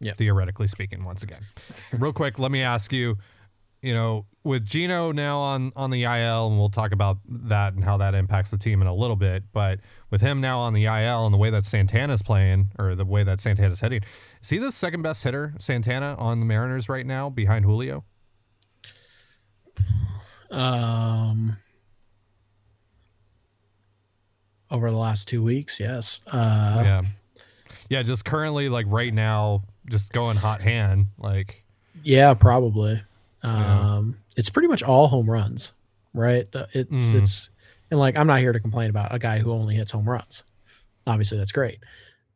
Yeah. 0.00 0.12
theoretically 0.14 0.66
speaking 0.68 1.04
once 1.04 1.22
again 1.22 1.40
real 1.98 2.12
quick 2.12 2.38
let 2.38 2.50
me 2.52 2.62
ask 2.62 2.92
you 2.92 3.16
you 3.82 3.92
know 3.94 4.26
with 4.44 4.64
Geno 4.64 5.10
now 5.12 5.38
on 5.40 5.72
on 5.74 5.90
the 5.90 6.04
IL 6.04 6.46
and 6.48 6.58
we'll 6.58 6.68
talk 6.68 6.92
about 6.92 7.18
that 7.28 7.74
and 7.74 7.82
how 7.84 7.96
that 7.96 8.14
impacts 8.14 8.50
the 8.50 8.58
team 8.58 8.80
in 8.82 8.86
a 8.88 8.94
little 8.94 9.16
bit 9.16 9.44
but 9.52 9.80
with 10.10 10.20
him 10.20 10.40
now 10.40 10.58
on 10.60 10.72
the 10.72 10.84
IL 10.86 11.24
and 11.26 11.32
the 11.34 11.38
way 11.38 11.50
that 11.50 11.64
Santana's 11.64 12.22
playing 12.22 12.70
or 12.78 12.94
the 12.94 13.04
way 13.04 13.22
that 13.22 13.40
Santana's 13.40 13.80
hitting 13.80 14.00
is 14.42 14.50
he 14.50 14.58
the 14.58 14.72
second 14.72 15.02
best 15.02 15.22
hitter 15.24 15.54
Santana 15.58 16.14
on 16.18 16.40
the 16.40 16.46
Mariners 16.46 16.88
right 16.88 17.04
now 17.06 17.28
behind 17.28 17.64
Julio 17.64 18.04
Um, 20.50 21.56
over 24.70 24.90
the 24.90 24.96
last 24.96 25.28
two 25.28 25.42
weeks, 25.42 25.78
yes. 25.80 26.20
Uh, 26.26 26.80
yeah 26.84 27.02
yeah, 27.90 28.02
just 28.02 28.24
currently 28.26 28.68
like 28.68 28.84
right 28.88 29.14
now, 29.14 29.62
just 29.88 30.12
going 30.12 30.36
hot 30.36 30.60
hand. 30.60 31.06
Like 31.18 31.64
Yeah, 32.02 32.34
probably. 32.34 33.02
Yeah. 33.42 33.94
Um, 33.96 34.18
it's 34.36 34.50
pretty 34.50 34.68
much 34.68 34.82
all 34.82 35.08
home 35.08 35.30
runs, 35.30 35.72
right? 36.12 36.50
The- 36.52 36.68
It's 36.74 36.90
Mhm. 36.90 37.22
it's 37.22 37.48
and 37.90 37.98
like 37.98 38.16
I'm 38.16 38.26
not 38.26 38.40
here 38.40 38.52
to 38.52 38.60
complain 38.60 38.90
about 38.90 39.14
a 39.14 39.18
guy 39.18 39.38
who 39.38 39.52
only 39.52 39.74
hits 39.74 39.92
home 39.92 40.08
runs. 40.08 40.44
Obviously, 41.06 41.38
that's 41.38 41.52
great. 41.52 41.78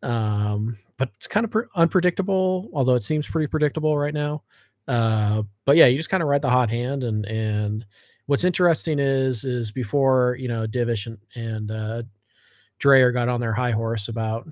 Um, 0.02 0.78
but 0.98 1.10
it's 1.16 1.26
kind 1.26 1.44
of 1.44 1.50
pre- 1.50 1.66
unpredictable, 1.76 2.68
although 2.72 2.94
it 2.94 3.02
seems 3.02 3.28
pretty 3.28 3.46
predictable 3.46 3.96
right 3.96 4.14
now. 4.14 4.42
Uh, 4.88 5.42
but 5.64 5.76
yeah, 5.76 5.86
you 5.86 5.96
just 5.96 6.10
kind 6.10 6.22
of 6.22 6.28
ride 6.28 6.42
the 6.42 6.50
hot 6.50 6.70
hand, 6.70 7.04
and 7.04 7.24
and 7.26 7.84
what's 8.26 8.44
interesting 8.44 8.98
is 8.98 9.44
is 9.44 9.72
before 9.72 10.36
you 10.38 10.48
know 10.48 10.66
Divish 10.66 11.06
and 11.06 11.18
and 11.34 11.70
uh, 11.70 12.02
Drayer 12.80 13.12
got 13.12 13.28
on 13.28 13.40
their 13.40 13.52
high 13.52 13.70
horse 13.70 14.08
about 14.08 14.48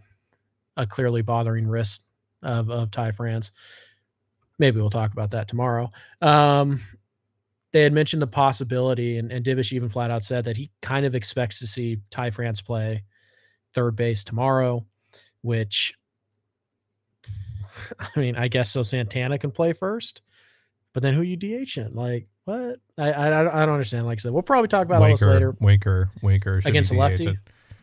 a 0.76 0.87
clearly 0.87 1.23
bothering 1.23 1.66
wrist 1.66 2.07
of 2.42 2.71
of 2.71 2.90
Ty 2.90 3.12
France. 3.12 3.50
Maybe 4.59 4.80
we'll 4.80 4.90
talk 4.90 5.12
about 5.12 5.30
that 5.30 5.49
tomorrow. 5.49 5.90
Um, 6.21 6.80
they 7.73 7.83
had 7.83 7.93
mentioned 7.93 8.21
the 8.21 8.27
possibility, 8.27 9.17
and, 9.17 9.31
and 9.31 9.45
Divish 9.45 9.73
even 9.73 9.89
flat 9.89 10.11
out 10.11 10.25
said 10.25 10.45
that 10.47 10.57
he 10.57 10.71
kind 10.83 11.07
of 11.07 11.15
expects 11.15 11.61
to 11.61 11.67
see 11.67 12.00
Ty 12.11 12.31
France 12.31 12.61
play 12.61 13.05
third 13.75 13.97
base 13.97 14.25
tomorrow, 14.25 14.85
which 15.43 15.95
I 18.00 18.19
mean, 18.19 18.37
I 18.37 18.49
guess 18.49 18.71
so 18.71 18.83
Santana 18.83 19.39
can 19.39 19.50
play 19.50 19.73
first, 19.73 20.23
but 20.93 21.03
then 21.03 21.15
who 21.15 21.23
you 21.23 21.37
DHing? 21.37 21.95
Like, 21.95 22.27
what? 22.45 22.79
I, 22.99 23.12
I 23.12 23.62
I 23.62 23.67
don't 23.67 23.75
understand. 23.75 24.07
Like 24.07 24.19
I 24.19 24.23
said, 24.23 24.33
we'll 24.33 24.43
probably 24.43 24.69
talk 24.69 24.85
about 24.85 25.03
all 25.03 25.09
this 25.09 25.23
later 25.23 25.55
Winker, 25.61 26.11
Winker 26.23 26.61
against 26.65 26.93
lefty. 26.93 27.39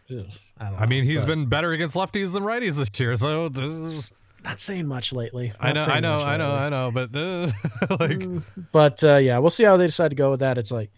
Ugh, 0.09 0.25
I, 0.57 0.65
I 0.65 0.85
mean, 0.85 1.03
know, 1.03 1.11
he's 1.11 1.21
but 1.21 1.27
been 1.27 1.45
better 1.47 1.71
against 1.71 1.95
lefties 1.95 2.33
than 2.33 2.43
righties 2.43 2.77
this 2.77 2.89
year. 2.99 3.15
So 3.15 3.49
this- 3.49 4.11
not 4.47 4.59
saying 4.59 4.87
much 4.87 5.11
lately. 5.13 5.51
I 5.59 5.73
know, 5.73 5.83
I 5.85 5.99
know, 5.99 6.17
I 6.17 6.37
know. 6.37 6.51
I 6.53 6.69
know. 6.69 6.91
But 6.91 7.15
uh, 7.15 7.47
like, 7.99 8.11
Mm, 8.11 8.43
but 8.71 9.03
uh, 9.03 9.17
yeah, 9.17 9.37
we'll 9.39 9.49
see 9.49 9.63
how 9.65 9.77
they 9.77 9.85
decide 9.85 10.09
to 10.09 10.15
go 10.15 10.31
with 10.31 10.39
that. 10.39 10.57
It's 10.57 10.71
like 10.71 10.89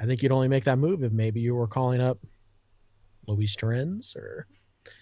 I 0.00 0.06
think 0.06 0.22
you'd 0.22 0.32
only 0.32 0.48
make 0.48 0.64
that 0.64 0.78
move 0.78 1.02
if 1.02 1.12
maybe 1.12 1.40
you 1.40 1.54
were 1.54 1.66
calling 1.68 2.00
up 2.00 2.18
Luis 3.26 3.54
Torrens 3.56 4.14
or 4.16 4.46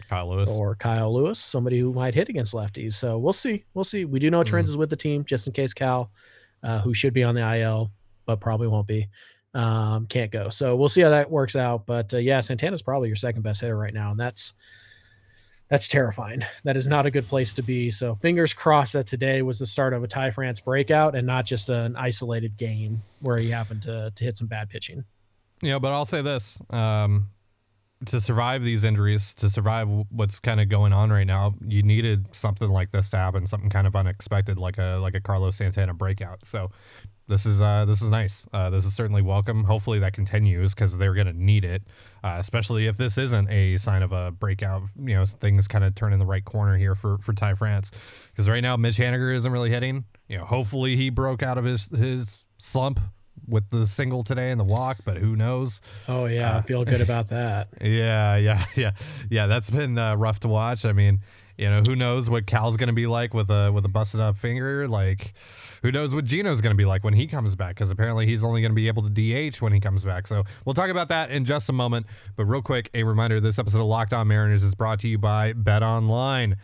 Kyle 0.08 0.28
Lewis. 0.28 0.50
or 0.50 0.74
Kyle 0.74 1.12
Lewis, 1.14 1.38
somebody 1.38 1.78
who 1.78 1.92
might 1.92 2.14
hit 2.14 2.28
against 2.28 2.52
lefties. 2.54 2.94
So 2.94 3.18
we'll 3.18 3.32
see. 3.32 3.64
We'll 3.74 3.84
see. 3.84 4.04
We 4.04 4.18
do 4.18 4.30
know 4.30 4.42
Mm. 4.42 4.46
Torrens 4.46 4.68
is 4.68 4.76
with 4.76 4.90
the 4.90 4.96
team 4.96 5.24
just 5.24 5.46
in 5.46 5.52
case 5.52 5.72
Cal, 5.72 6.10
uh, 6.62 6.80
who 6.80 6.92
should 6.94 7.14
be 7.14 7.22
on 7.24 7.34
the 7.34 7.58
IL 7.60 7.90
but 8.26 8.40
probably 8.40 8.66
won't 8.66 8.88
be, 8.88 9.08
um, 9.54 10.06
can't 10.08 10.32
go. 10.32 10.48
So 10.48 10.74
we'll 10.74 10.88
see 10.88 11.00
how 11.02 11.10
that 11.10 11.30
works 11.30 11.54
out. 11.54 11.86
But 11.86 12.12
uh, 12.12 12.16
yeah, 12.16 12.40
Santana's 12.40 12.82
probably 12.82 13.08
your 13.08 13.14
second 13.16 13.42
best 13.42 13.60
hitter 13.60 13.76
right 13.76 13.94
now, 13.94 14.10
and 14.10 14.18
that's 14.18 14.52
that's 15.68 15.88
terrifying. 15.88 16.42
That 16.64 16.76
is 16.76 16.87
not 16.87 17.06
a 17.06 17.11
good 17.11 17.26
place 17.26 17.54
to 17.54 17.62
be. 17.62 17.90
So 17.90 18.14
fingers 18.14 18.52
crossed 18.52 18.92
that 18.92 19.06
today 19.06 19.42
was 19.42 19.58
the 19.58 19.66
start 19.66 19.94
of 19.94 20.04
a 20.04 20.08
Ty 20.08 20.30
France 20.30 20.61
breakout 20.61 21.14
and 21.14 21.26
not 21.26 21.44
just 21.44 21.68
an 21.68 21.96
isolated 21.96 22.56
game 22.56 23.02
where 23.20 23.38
he 23.38 23.50
happened 23.50 23.82
to 23.82 24.12
to 24.14 24.25
hit 24.25 24.37
some 24.37 24.46
bad 24.46 24.68
pitching. 24.68 25.04
Yeah, 25.62 25.78
but 25.78 25.92
I'll 25.92 26.04
say 26.04 26.23
this: 26.23 26.61
um, 26.70 27.30
to 28.04 28.20
survive 28.20 28.62
these 28.62 28.85
injuries, 28.85 29.35
to 29.37 29.49
survive 29.49 29.88
what's 30.11 30.38
kind 30.38 30.61
of 30.61 30.68
going 30.68 30.92
on 30.92 31.11
right 31.11 31.26
now, 31.26 31.54
you 31.66 31.82
needed 31.82 32.35
something 32.35 32.68
like 32.68 32.92
this 32.92 33.11
to 33.11 33.16
happen, 33.16 33.46
something 33.46 33.70
kind 33.70 33.87
of 33.87 33.96
unexpected, 33.96 34.58
like 34.58 34.78
a 34.78 34.99
like 35.00 35.14
a 35.14 35.20
Carlos 35.20 35.56
Santana 35.56 35.94
breakout. 35.94 36.44
So 36.44 36.70
this 37.28 37.45
is 37.45 37.61
uh, 37.61 37.85
this 37.85 38.02
is 38.02 38.11
nice. 38.11 38.47
Uh, 38.52 38.71
this 38.71 38.85
is 38.85 38.95
certainly 38.95 39.23
welcome. 39.23 39.64
Hopefully 39.64 39.99
that 39.99 40.12
continues 40.12 40.75
because 40.75 40.97
they're 40.97 41.14
going 41.14 41.26
to 41.26 41.33
need 41.33 41.64
it, 41.64 41.83
uh, 42.23 42.37
especially 42.38 42.87
if 42.87 42.97
this 42.97 43.18
isn't 43.18 43.50
a 43.50 43.76
sign 43.78 44.02
of 44.02 44.12
a 44.12 44.30
breakout. 44.30 44.83
You 44.97 45.14
know, 45.14 45.26
things 45.26 45.66
kind 45.66 45.85
of 45.85 45.95
turn 45.95 46.12
in 46.12 46.18
the 46.18 46.26
right 46.26 46.45
corner 46.45 46.76
here 46.76 46.95
for 46.95 47.18
for 47.18 47.33
Ty 47.33 47.54
France 47.54 47.90
because 48.30 48.49
right 48.49 48.61
now 48.61 48.76
Mitch 48.76 48.99
Haniger 48.99 49.35
isn't 49.35 49.50
really 49.50 49.71
hitting. 49.71 50.04
You 50.28 50.38
know, 50.38 50.45
hopefully 50.45 50.97
he 50.97 51.11
broke 51.11 51.42
out 51.42 51.59
of 51.59 51.64
his 51.64 51.88
his 51.88 52.37
slump 52.59 53.00
with 53.49 53.71
the 53.71 53.87
single 53.87 54.23
today 54.23 54.50
and 54.50 54.59
the 54.59 54.64
walk, 54.64 54.99
but 55.04 55.16
who 55.16 55.37
knows? 55.37 55.80
Oh 56.09 56.26
yeah, 56.26 56.56
I 56.56 56.62
feel 56.62 56.85
good 56.85 57.00
about 57.00 57.28
that. 57.28 57.68
Yeah, 57.80 58.37
yeah, 58.37 58.64
yeah, 58.76 58.90
yeah. 59.30 59.47
That's 59.47 59.71
been 59.71 59.99
uh, 59.99 60.16
rough 60.16 60.40
to 60.40 60.49
watch. 60.49 60.85
I 60.85 60.92
mean, 60.92 61.21
you 61.58 61.68
know, 61.68 61.80
who 61.86 61.96
knows 61.96 62.28
what 62.28 62.46
Cal's 62.46 62.76
gonna 62.76 62.92
be 62.92 63.06
like 63.06 63.32
with 63.34 63.50
a 63.50 63.70
with 63.72 63.84
a 63.84 63.88
busted 63.88 64.20
up 64.20 64.36
finger? 64.36 64.86
Like, 64.86 65.32
who 65.82 65.90
knows 65.90 66.14
what 66.14 66.25
Geno's 66.25 66.60
gonna 66.60 66.75
be 66.75 66.84
like 66.84 67.04
when 67.04 67.14
he 67.14 67.26
comes 67.26 67.56
back? 67.56 67.76
Because 67.76 67.90
apparently 67.90 68.26
he's 68.26 68.44
only 68.44 68.62
gonna 68.62 68.75
be 68.75 68.88
able 68.88 69.08
to 69.08 69.10
DH 69.10 69.62
when 69.62 69.72
he 69.72 69.80
comes 69.80 70.04
back. 70.04 70.26
So 70.26 70.44
we'll 70.64 70.75
talk 70.75 70.90
about 70.90 71.08
that 71.08 71.30
in 71.30 71.44
just 71.44 71.68
a 71.68 71.72
moment. 71.72 72.06
But 72.36 72.44
real 72.44 72.62
quick, 72.62 72.90
a 72.94 73.04
reminder: 73.04 73.40
this 73.40 73.58
episode 73.58 73.80
of 73.80 73.86
Locked 73.86 74.12
On 74.12 74.26
Mariners 74.28 74.62
is 74.62 74.75
brought 74.75 75.00
to 75.00 75.08
you 75.08 75.18
by 75.18 75.52
Bet 75.52 75.82
Online. 75.82 76.56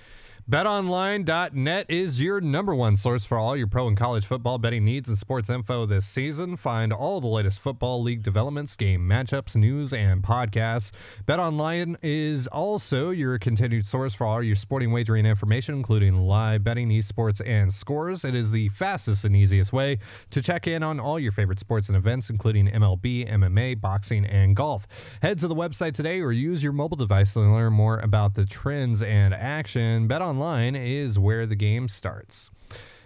BetOnline.net 0.52 1.87
is 1.88 2.21
your 2.21 2.38
number 2.42 2.75
one 2.75 2.94
source 2.94 3.25
for 3.25 3.38
all 3.38 3.56
your 3.56 3.66
pro 3.66 3.88
and 3.88 3.97
college 3.97 4.26
football 4.26 4.59
betting 4.59 4.85
needs 4.85 5.09
and 5.09 5.16
sports 5.16 5.49
info 5.49 5.87
this 5.87 6.04
season. 6.04 6.59
Find 6.59 6.92
all 6.92 7.23
the 7.23 7.26
latest 7.26 7.59
football 7.59 8.02
league 8.02 8.23
developments, 8.23 8.76
game 8.76 9.09
matchups, 9.09 9.56
news, 9.56 9.94
and 9.94 10.23
podcasts. 10.23 10.92
BetOnline 11.25 11.97
is 12.02 12.49
also 12.49 13.09
your 13.09 13.38
continued 13.38 13.87
source 13.87 14.12
for 14.12 14.26
all 14.26 14.42
your 14.42 14.54
sporting 14.54 14.92
wagering 14.92 15.25
information, 15.25 15.75
including 15.75 16.18
live 16.21 16.62
betting, 16.62 16.90
esports, 16.90 17.40
and 17.47 17.73
scores. 17.73 18.23
It 18.23 18.35
is 18.35 18.52
the 18.52 18.68
fastest 18.68 19.25
and 19.25 19.35
easiest 19.35 19.73
way 19.73 20.00
to 20.32 20.42
check 20.42 20.66
in 20.66 20.82
on 20.82 21.00
all 21.00 21.18
your 21.18 21.32
favorite 21.32 21.61
sports 21.61 21.88
and 21.88 21.97
events, 21.97 22.28
including 22.28 22.68
MLB, 22.68 23.26
MMA, 23.26 23.80
boxing, 23.80 24.26
and 24.26 24.54
golf. 24.54 24.87
Head 25.23 25.38
to 25.38 25.49
the 25.49 25.54
website 25.54 25.94
today 25.94 26.21
or 26.21 26.30
use 26.30 26.62
your 26.62 26.75
mobile 26.75 26.99
device 26.99 27.32
to 27.32 27.40
learn 27.40 27.73
more 27.73 27.99
about 28.00 28.35
the 28.35 28.44
trends 28.44 29.00
and 29.02 29.32
action. 29.32 30.06
BetOnline 30.06 30.41
is 30.42 31.18
where 31.18 31.46
the 31.46 31.54
game 31.54 31.88
starts. 31.88 32.50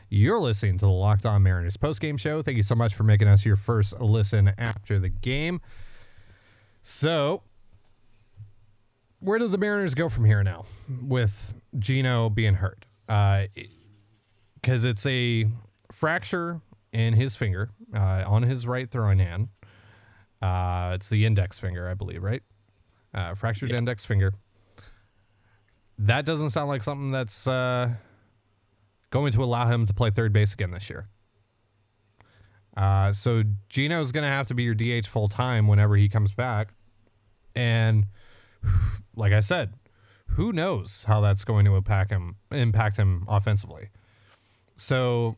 You're 0.09 0.39
listening 0.39 0.79
to 0.79 0.87
the 0.87 0.91
Locked 0.91 1.27
On 1.27 1.43
Mariners 1.43 1.77
postgame 1.77 2.19
show. 2.19 2.41
Thank 2.41 2.57
you 2.57 2.63
so 2.63 2.75
much 2.75 2.95
for 2.95 3.03
making 3.03 3.29
us 3.29 3.45
your 3.45 3.57
first 3.57 4.01
listen 4.01 4.53
after 4.57 4.99
the 4.99 5.09
game. 5.09 5.61
So, 6.83 7.43
where 9.21 9.39
do 9.39 9.49
the 9.49 9.59
Mariners 9.59 9.95
go 9.95 10.09
from 10.09 10.25
here 10.25 10.43
now 10.43 10.65
with 10.89 11.53
Geno 11.79 12.31
being 12.31 12.55
hurt? 12.55 12.87
Because 13.07 14.85
it's 14.85 15.05
a 15.05 15.47
fracture 15.93 16.63
in 16.93 17.15
his 17.15 17.37
finger 17.37 17.71
uh, 17.95 18.25
on 18.27 18.45
his 18.45 18.67
right 18.67 18.91
throwing 18.91 19.19
hand. 19.19 19.49
Uh, 20.41 20.93
it's 20.95 21.11
the 21.11 21.27
index 21.27 21.59
finger, 21.59 21.89
I 21.89 21.95
believe, 21.95 22.23
right? 22.23 22.43
Uh, 23.13 23.35
fractured 23.35 23.73
index 23.73 24.05
finger. 24.05 24.33
That 25.99 26.25
doesn't 26.25 26.51
sound 26.51 26.69
like 26.69 26.83
something 26.83 27.11
that's 27.11 27.47
uh, 27.47 27.95
going 29.11 29.33
to 29.33 29.43
allow 29.43 29.67
him 29.67 29.87
to 29.87 29.95
play 29.95 30.11
third 30.11 30.33
base 30.33 30.53
again 30.53 30.71
this 30.71 30.91
year. 30.91 31.09
Uh, 32.77 33.13
so 33.13 33.43
Geno's 33.69 34.13
going 34.13 34.25
to 34.25 34.31
have 34.31 34.47
to 34.49 34.55
be 34.55 34.63
your 34.63 34.75
DH 34.75 35.07
full 35.07 35.29
time 35.29 35.67
whenever 35.67 35.97
he 35.97 36.09
comes 36.09 36.33
back. 36.33 36.75
And 37.55 38.07
like 39.17 39.33
I 39.33 39.41
said, 39.41 39.73
who 40.31 40.53
knows 40.53 41.05
how 41.05 41.21
that's 41.21 41.45
going 41.45 41.65
to 41.65 41.77
impact 41.77 42.11
him 42.11 42.37
impact 42.51 42.97
him 42.97 43.25
offensively. 43.29 43.89
So, 44.77 45.37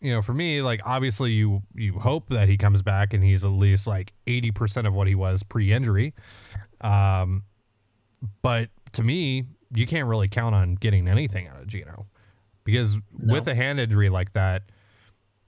you 0.00 0.12
know, 0.12 0.22
for 0.22 0.32
me, 0.32 0.62
like 0.62 0.80
obviously 0.86 1.32
you 1.32 1.62
you 1.74 1.98
hope 1.98 2.30
that 2.30 2.48
he 2.48 2.56
comes 2.56 2.80
back 2.80 3.12
and 3.12 3.22
he's 3.22 3.44
at 3.44 3.50
least 3.50 3.86
like 3.86 4.14
80% 4.26 4.86
of 4.86 4.94
what 4.94 5.06
he 5.06 5.14
was 5.14 5.42
pre-injury. 5.42 6.14
Um, 6.80 7.44
but 8.40 8.70
to 8.92 9.02
me, 9.02 9.46
you 9.74 9.86
can't 9.86 10.08
really 10.08 10.28
count 10.28 10.54
on 10.54 10.74
getting 10.74 11.08
anything 11.08 11.48
out 11.48 11.60
of 11.60 11.66
Geno 11.66 12.06
because 12.64 12.98
with 13.12 13.46
a 13.48 13.54
hand 13.54 13.80
injury 13.80 14.08
like 14.08 14.32
that, 14.34 14.62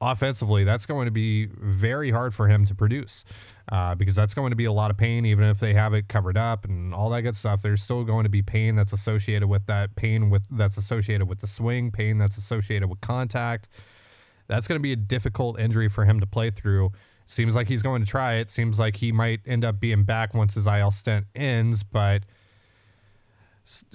offensively, 0.00 0.64
that's 0.64 0.86
going 0.86 1.06
to 1.06 1.10
be 1.10 1.46
very 1.46 2.10
hard 2.10 2.34
for 2.34 2.48
him 2.48 2.64
to 2.66 2.74
produce 2.74 3.24
uh, 3.70 3.94
because 3.94 4.14
that's 4.14 4.34
going 4.34 4.50
to 4.50 4.56
be 4.56 4.64
a 4.64 4.72
lot 4.72 4.90
of 4.90 4.96
pain, 4.96 5.24
even 5.24 5.44
if 5.44 5.58
they 5.60 5.74
have 5.74 5.94
it 5.94 6.08
covered 6.08 6.36
up 6.36 6.64
and 6.64 6.94
all 6.94 7.10
that 7.10 7.22
good 7.22 7.36
stuff. 7.36 7.62
There's 7.62 7.82
still 7.82 8.04
going 8.04 8.24
to 8.24 8.30
be 8.30 8.42
pain 8.42 8.76
that's 8.76 8.92
associated 8.92 9.48
with 9.48 9.66
that 9.66 9.96
pain 9.96 10.30
with 10.30 10.44
that's 10.50 10.76
associated 10.76 11.28
with 11.28 11.40
the 11.40 11.46
swing, 11.46 11.90
pain 11.90 12.18
that's 12.18 12.36
associated 12.36 12.88
with 12.88 13.00
contact. 13.00 13.68
That's 14.46 14.68
going 14.68 14.78
to 14.78 14.82
be 14.82 14.92
a 14.92 14.96
difficult 14.96 15.58
injury 15.58 15.88
for 15.88 16.04
him 16.04 16.20
to 16.20 16.26
play 16.26 16.50
through. 16.50 16.92
Seems 17.26 17.56
like 17.56 17.68
he's 17.68 17.82
going 17.82 18.02
to 18.02 18.06
try 18.06 18.34
it. 18.34 18.50
Seems 18.50 18.78
like 18.78 18.96
he 18.96 19.10
might 19.10 19.40
end 19.46 19.64
up 19.64 19.80
being 19.80 20.04
back 20.04 20.34
once 20.34 20.54
his 20.54 20.66
IL 20.66 20.90
stint 20.90 21.26
ends, 21.34 21.82
but 21.82 22.24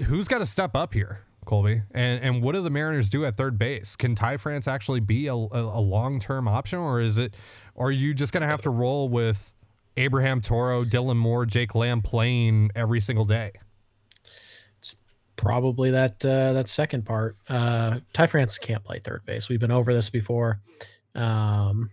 who's 0.06 0.28
got 0.28 0.40
to 0.40 0.46
step 0.46 0.76
up 0.76 0.94
here, 0.94 1.26
Colby? 1.46 1.84
And 1.92 2.22
and 2.22 2.44
what 2.44 2.56
do 2.56 2.62
the 2.62 2.70
Mariners 2.70 3.10
do 3.10 3.26
at 3.26 3.36
third 3.36 3.58
base? 3.58 3.96
Can 3.96 4.16
Ty 4.16 4.38
France 4.38 4.68
actually 4.68 5.00
be 5.00 5.28
a, 5.28 5.34
a, 5.34 5.82
long 5.82 6.20
term 6.20 6.48
option, 6.48 6.80
or 6.80 7.00
is 7.00 7.18
it? 7.18 7.36
Are 7.76 7.92
you 7.92 8.14
just 8.14 8.34
going 8.34 8.42
to 8.42 8.48
have 8.48 8.62
to 8.64 8.70
roll 8.70 9.10
with 9.10 9.54
Abraham 9.98 10.42
Toro, 10.42 10.84
Dylan 10.84 11.18
Moore, 11.18 11.46
Jake 11.46 11.76
Lamb 11.76 12.02
playing 12.02 12.72
every 12.76 13.00
single 13.00 13.26
day? 13.26 13.52
It's 14.80 14.96
probably 15.36 15.92
that 15.92 16.26
uh, 16.26 16.54
that 16.54 16.68
second 16.68 17.06
part. 17.06 17.38
Uh, 17.48 18.00
Ty 18.14 18.28
France 18.28 18.58
can't 18.58 18.84
play 18.84 19.00
third 19.00 19.26
base. 19.26 19.50
We've 19.50 19.60
been 19.60 19.72
over 19.72 19.94
this 19.94 20.10
before. 20.10 20.60
Um, 21.16 21.90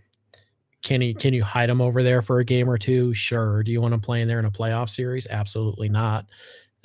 can 0.83 1.01
you 1.01 1.13
can 1.15 1.33
you 1.33 1.43
hide 1.43 1.69
him 1.69 1.81
over 1.81 2.01
there 2.01 2.21
for 2.21 2.39
a 2.39 2.45
game 2.45 2.69
or 2.69 2.77
two? 2.77 3.13
Sure. 3.13 3.61
Do 3.63 3.71
you 3.71 3.81
want 3.81 3.93
to 3.93 3.99
play 3.99 4.21
in 4.21 4.27
there 4.27 4.39
in 4.39 4.45
a 4.45 4.51
playoff 4.51 4.89
series? 4.89 5.27
Absolutely 5.29 5.89
not. 5.89 6.25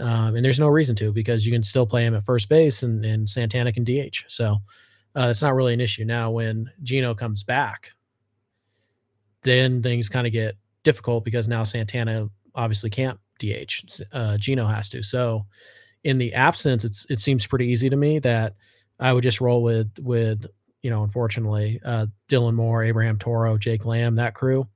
Um, 0.02 0.35
and 0.35 0.44
there's 0.44 0.59
no 0.59 0.68
reason 0.68 0.97
to 0.97 1.12
because 1.12 1.47
you 1.47 1.52
can 1.52 1.62
still 1.62 1.87
play 1.87 2.04
him 2.04 2.14
at 2.14 2.25
first 2.25 2.49
base 2.49 2.82
and, 2.82 3.04
and 3.04 3.30
Santana 3.30 3.73
can 3.73 3.85
DH. 3.85 4.25
So 4.26 4.59
uh, 5.16 5.28
it's 5.30 5.42
not 5.42 5.54
really 5.54 5.75
an 5.75 5.80
issue. 5.80 6.04
Now, 6.04 6.32
when 6.32 6.71
Geno 6.82 7.14
comes 7.14 7.44
back, 7.44 7.90
then 9.42 9.82
things 9.82 10.09
kind 10.09 10.26
of 10.26 10.32
get 10.32 10.56
difficult 10.82 11.25
because 11.25 11.47
now 11.47 11.62
Santana 11.62 12.28
obviously 12.54 12.90
can't 12.90 13.18
DH. 13.38 14.02
Uh, 14.12 14.37
Geno 14.38 14.66
has 14.66 14.88
to. 14.90 15.02
So 15.02 15.47
in 16.02 16.18
the 16.18 16.35
absence, 16.35 16.85
it's 16.85 17.06
it 17.09 17.21
seems 17.21 17.47
pretty 17.47 17.66
easy 17.66 17.88
to 17.88 17.97
me 17.97 18.18
that 18.21 18.56
I 18.99 19.12
would 19.12 19.23
just 19.23 19.40
roll 19.40 19.62
with 19.62 19.90
with 20.00 20.47
you 20.82 20.90
know, 20.90 21.04
unfortunately, 21.04 21.80
uh, 21.85 22.06
Dylan 22.28 22.54
Moore, 22.54 22.82
Abraham 22.82 23.16
Toro, 23.16 23.56
Jake 23.56 23.85
Lamb, 23.85 24.16
that 24.16 24.35
crew. 24.35 24.66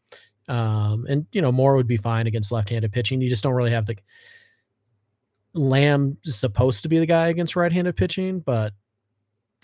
Um, 0.48 1.04
and 1.08 1.26
you 1.32 1.42
know, 1.42 1.50
Moore 1.50 1.74
would 1.74 1.88
be 1.88 1.96
fine 1.96 2.28
against 2.28 2.52
left-handed 2.52 2.92
pitching. 2.92 3.20
You 3.20 3.28
just 3.28 3.42
don't 3.42 3.54
really 3.54 3.72
have 3.72 3.86
the 3.86 3.96
Lamb 5.56 6.18
is 6.24 6.38
supposed 6.38 6.82
to 6.82 6.88
be 6.88 6.98
the 6.98 7.06
guy 7.06 7.28
against 7.28 7.56
right-handed 7.56 7.96
pitching, 7.96 8.40
but 8.40 8.72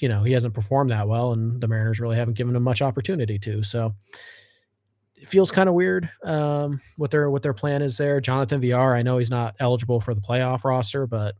you 0.00 0.08
know, 0.08 0.22
he 0.24 0.32
hasn't 0.32 0.54
performed 0.54 0.90
that 0.90 1.06
well, 1.06 1.32
and 1.32 1.60
the 1.60 1.68
Mariners 1.68 2.00
really 2.00 2.16
haven't 2.16 2.34
given 2.34 2.56
him 2.56 2.62
much 2.62 2.82
opportunity 2.82 3.38
to. 3.38 3.62
So 3.62 3.94
it 5.14 5.28
feels 5.28 5.52
kind 5.52 5.68
of 5.68 5.76
weird 5.76 6.10
um, 6.24 6.80
what 6.96 7.12
their 7.12 7.30
what 7.30 7.42
their 7.42 7.54
plan 7.54 7.82
is 7.82 7.96
there. 7.96 8.20
Jonathan 8.20 8.60
Villar, 8.60 8.96
I 8.96 9.02
know 9.02 9.18
he's 9.18 9.30
not 9.30 9.54
eligible 9.60 10.00
for 10.00 10.14
the 10.14 10.20
playoff 10.20 10.64
roster, 10.64 11.06
but 11.06 11.36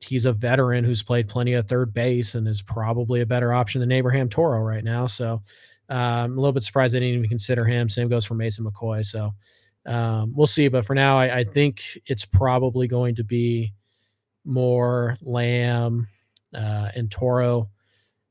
he's 0.00 0.26
a 0.26 0.32
veteran 0.32 0.84
who's 0.84 1.02
played 1.02 1.28
plenty 1.28 1.54
of 1.54 1.66
third 1.66 1.92
base 1.92 2.34
and 2.34 2.46
is 2.46 2.62
probably 2.62 3.20
a 3.20 3.26
better 3.26 3.52
option 3.52 3.80
than 3.80 3.92
Abraham 3.92 4.28
Toro 4.28 4.60
right 4.60 4.84
now. 4.84 5.06
So 5.06 5.42
um, 5.88 5.98
I'm 5.98 6.38
a 6.38 6.40
little 6.40 6.52
bit 6.52 6.62
surprised 6.62 6.94
they 6.94 7.00
didn't 7.00 7.16
even 7.16 7.28
consider 7.28 7.64
him. 7.64 7.88
Same 7.88 8.08
goes 8.08 8.24
for 8.24 8.34
Mason 8.34 8.64
McCoy. 8.64 9.04
So 9.04 9.34
um, 9.86 10.34
we'll 10.36 10.46
see. 10.46 10.68
But 10.68 10.86
for 10.86 10.94
now, 10.94 11.18
I, 11.18 11.38
I, 11.38 11.44
think 11.44 11.82
it's 12.06 12.24
probably 12.24 12.86
going 12.86 13.14
to 13.16 13.24
be 13.24 13.72
more 14.44 15.16
Lamb 15.22 16.06
uh, 16.54 16.90
and 16.94 17.10
Toro 17.10 17.70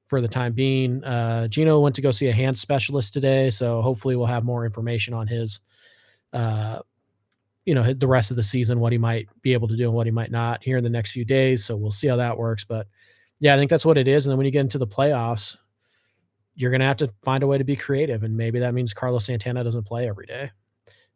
for 0.05 0.21
the 0.21 0.27
time 0.27 0.53
being. 0.53 1.03
Uh, 1.03 1.47
Geno 1.47 1.79
went 1.79 1.95
to 1.95 2.01
go 2.01 2.11
see 2.11 2.27
a 2.27 2.33
hand 2.33 2.57
specialist 2.57 3.13
today, 3.13 3.49
so 3.49 3.81
hopefully 3.81 4.15
we'll 4.15 4.27
have 4.27 4.43
more 4.43 4.65
information 4.65 5.13
on 5.13 5.27
his 5.27 5.61
uh, 6.33 6.79
you 7.69 7.75
know 7.75 7.93
the 7.93 8.07
rest 8.07 8.31
of 8.31 8.35
the 8.35 8.41
season 8.41 8.79
what 8.79 8.91
he 8.91 8.97
might 8.97 9.29
be 9.43 9.53
able 9.53 9.67
to 9.67 9.75
do 9.75 9.85
and 9.85 9.93
what 9.93 10.07
he 10.07 10.11
might 10.11 10.31
not 10.31 10.63
here 10.63 10.77
in 10.77 10.83
the 10.83 10.89
next 10.89 11.11
few 11.11 11.23
days 11.23 11.63
so 11.63 11.77
we'll 11.77 11.91
see 11.91 12.07
how 12.07 12.15
that 12.15 12.35
works 12.35 12.65
but 12.65 12.87
yeah 13.39 13.53
i 13.53 13.57
think 13.57 13.69
that's 13.69 13.85
what 13.85 13.97
it 13.97 14.07
is 14.07 14.25
and 14.25 14.31
then 14.31 14.37
when 14.37 14.45
you 14.45 14.51
get 14.51 14.61
into 14.61 14.79
the 14.79 14.87
playoffs 14.87 15.55
you're 16.55 16.71
going 16.71 16.79
to 16.79 16.87
have 16.87 16.97
to 16.97 17.07
find 17.23 17.43
a 17.43 17.47
way 17.47 17.59
to 17.59 17.63
be 17.63 17.75
creative 17.75 18.23
and 18.23 18.35
maybe 18.35 18.57
that 18.57 18.73
means 18.73 18.91
carlos 18.91 19.25
santana 19.25 19.63
doesn't 19.63 19.85
play 19.85 20.07
every 20.07 20.25
day 20.25 20.49